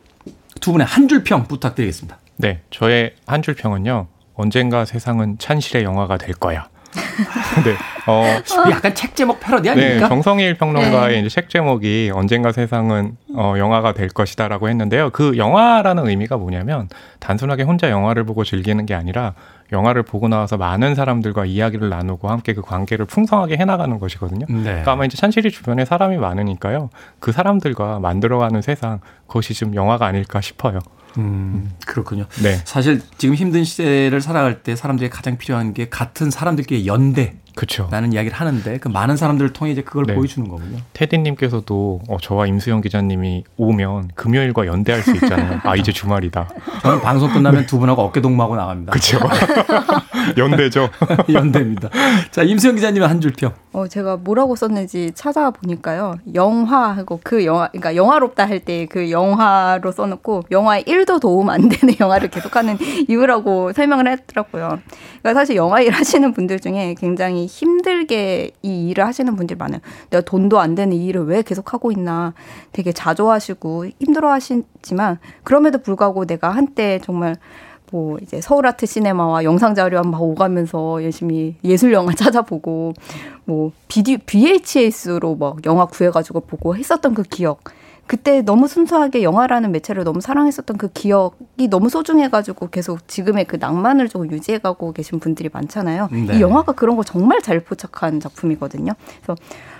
[0.59, 2.18] 두 분의 한 줄 평 부탁드리겠습니다.
[2.38, 4.07] 네, 저의 한 줄 평은요.
[4.36, 6.67] 언젠가 세상은 찬실의 영화가 될 거야.
[7.65, 7.73] 네,
[8.07, 8.23] 어,
[8.69, 10.07] 약간 책 제목 패러디 네, 아닙니까?
[10.09, 15.09] 정성일 평론가의 이제 책 제목이 언젠가 세상은 어, 영화가 될 것이다라고 했는데요.
[15.09, 19.34] 그 영화라는 의미가 뭐냐면 단순하게 혼자 영화를 보고 즐기는 게 아니라
[19.71, 24.45] 영화를 보고 나와서 많은 사람들과 이야기를 나누고 함께 그 관계를 풍성하게 해나가는 것이거든요.
[24.47, 24.63] 네.
[24.63, 26.89] 그러니까 아마 이제 찬실이 주변에 사람이 많으니까요.
[27.19, 30.77] 그 사람들과 만들어가는 세상 그것이 좀 영화가 아닐까 싶어요.
[31.18, 32.26] 음, 그렇군요.
[32.41, 32.61] 네.
[32.66, 37.36] 사실 지금 힘든 시대를 살아갈 때 사람들이 가장 필요한 게 같은 사람들끼리 연대.
[37.55, 37.87] 그렇죠.
[37.91, 40.15] 라는 이야기를 하는데 그 많은 사람들을 통해 이제 그걸 네.
[40.15, 40.77] 보여주는 거군요.
[40.93, 45.59] 테디님께서도 어, 저와 임수영 기자님이 오면 금요일과 연대할 수 있잖아요.
[45.63, 46.49] 아 이제 주말이다.
[46.81, 48.91] 저는 방송 끝나면 두 분하고 어깨 동무하고 나갑니다.
[48.91, 49.19] 그렇죠.
[50.37, 50.89] 연대죠.
[51.31, 51.89] 연대입니다.
[52.31, 53.53] 자, 임수영 기자님의 한 줄 평.
[53.71, 56.15] 어, 제가 뭐라고 썼는지 찾아보니까요.
[56.33, 61.93] 영화하고 그 영화, 그러니까 영화롭다 할 때 그 영화로 써놓고 영화에 1도 도움 안 되는
[61.99, 62.77] 영화를 계속하는
[63.09, 64.79] 이유라고 설명을 했더라고요.
[65.21, 69.81] 그러니까 사실 영화 일 하시는 분들 중에 굉장히 힘들게 이 일을 하시는 분들이 많아요.
[70.09, 72.33] 내가 돈도 안 되는 이 일을 왜 계속 하고 있나
[72.71, 77.35] 되게 자조하시고 힘들어 하시지만 그럼에도 불구하고 내가 한때 정말
[77.93, 82.93] 뭐 이제 서울 아트 시네마와 영상 자료 막 오가면서 열심히 예술 영화 찾아보고
[83.45, 87.63] 뭐 비디오 VHS로 막 영화 구해가지고 보고 했었던 그 기억.
[88.05, 94.09] 그때 너무 순수하게 영화라는 매체를 너무 사랑했었던 그 기억이 너무 소중해가지고 계속 지금의 그 낭만을
[94.09, 96.09] 좀 유지해가고 계신 분들이 많잖아요.
[96.11, 96.37] 네.
[96.37, 98.91] 이 영화가 그런 걸 정말 잘 포착한 작품이거든요.
[99.21, 99.35] 그래서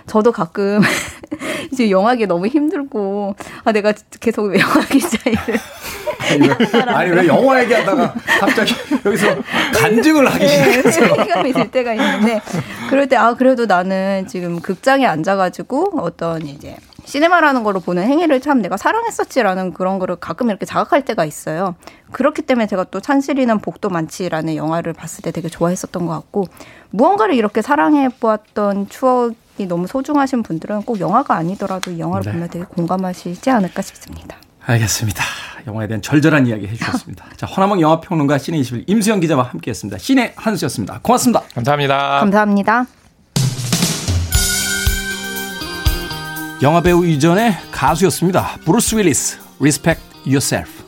[0.06, 0.80] 저도 가끔
[1.72, 5.58] 이제 영화기 너무 힘들고 아 내가 계속 영화 기자 일을
[6.94, 9.36] 아니 왜 영화 얘기하다가 갑자기 여기서
[9.74, 11.14] 간증을 하기 네, 시작했어요.
[11.14, 12.40] 회의감이 들 때가 있는데
[12.88, 18.62] 그럴 때 아 그래도 나는 지금 극장에 앉아가지고 어떤 이제 시네마라는 걸로 보는 행위를 참
[18.62, 21.74] 내가 사랑했었지라는 그런 거를 가끔 이렇게 자각할 때가 있어요.
[22.12, 26.46] 그렇기 때문에 제가 또 찬실이는 복도 많지라는 영화를 봤을 때 되게 좋아했었던 것 같고
[26.90, 32.32] 무언가를 이렇게 사랑해 보았던 추억이 너무 소중하신 분들은 꼭 영화가 아니더라도 이 영화를 네.
[32.32, 34.36] 보면 되게 공감하시지 않을까 싶습니다.
[34.66, 35.22] 알겠습니다.
[35.66, 37.24] 영화에 대한 절절한 이야기 해주셨습니다.
[37.36, 39.98] 자, 허남웅 영화평론가 씨네 21 임수연 기자와 함께했습니다.
[39.98, 41.00] 씨네 한수였습니다.
[41.02, 41.42] 고맙습니다.
[41.54, 42.20] 감사합니다.
[42.20, 43.03] 감사합니다.
[46.62, 48.56] 영화배우 이전에 가수였습니다.
[48.64, 50.83] 브루스 윌리스, Respect Yourself.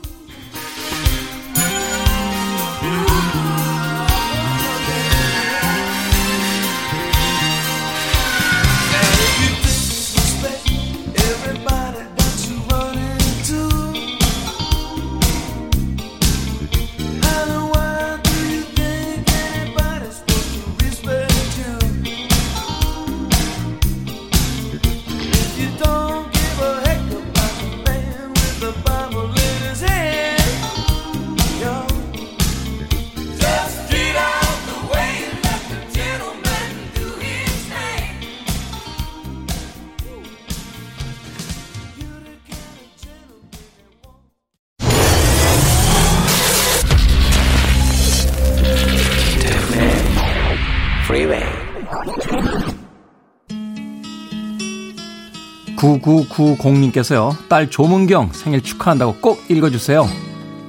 [56.06, 57.36] 9990님께서요.
[57.48, 60.08] 딸 조문경 생일 축하한다고 꼭 읽어주세요.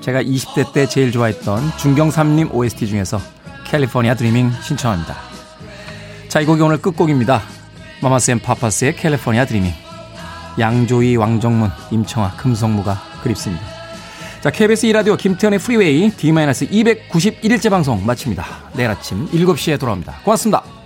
[0.01, 3.19] 제가 20대 때 제일 좋아했던 중경삼림 OST 중에서
[3.65, 5.15] California Dreaming 신청합니다.
[6.27, 7.41] 자, 이 곡이 오늘 끝곡입니다.
[8.01, 9.71] Mamas and Papas의 California Dreaming.
[10.59, 13.63] 양조위, 왕정문, 임청하, 금성무가 그립습니다.
[14.41, 18.45] 자, KBS 2라디오 김태훈의 프리웨이 D-291일째 방송 마칩니다.
[18.73, 20.19] 내일 아침 7시에 돌아옵니다.
[20.23, 20.76] 고맙습니다.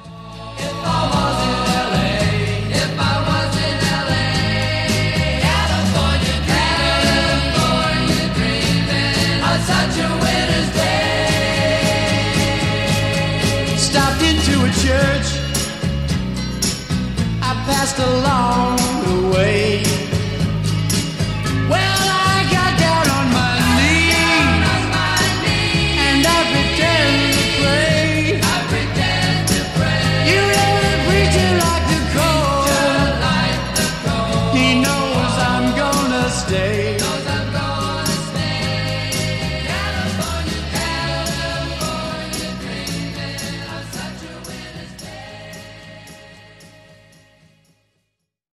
[17.72, 19.91] Passed along the way.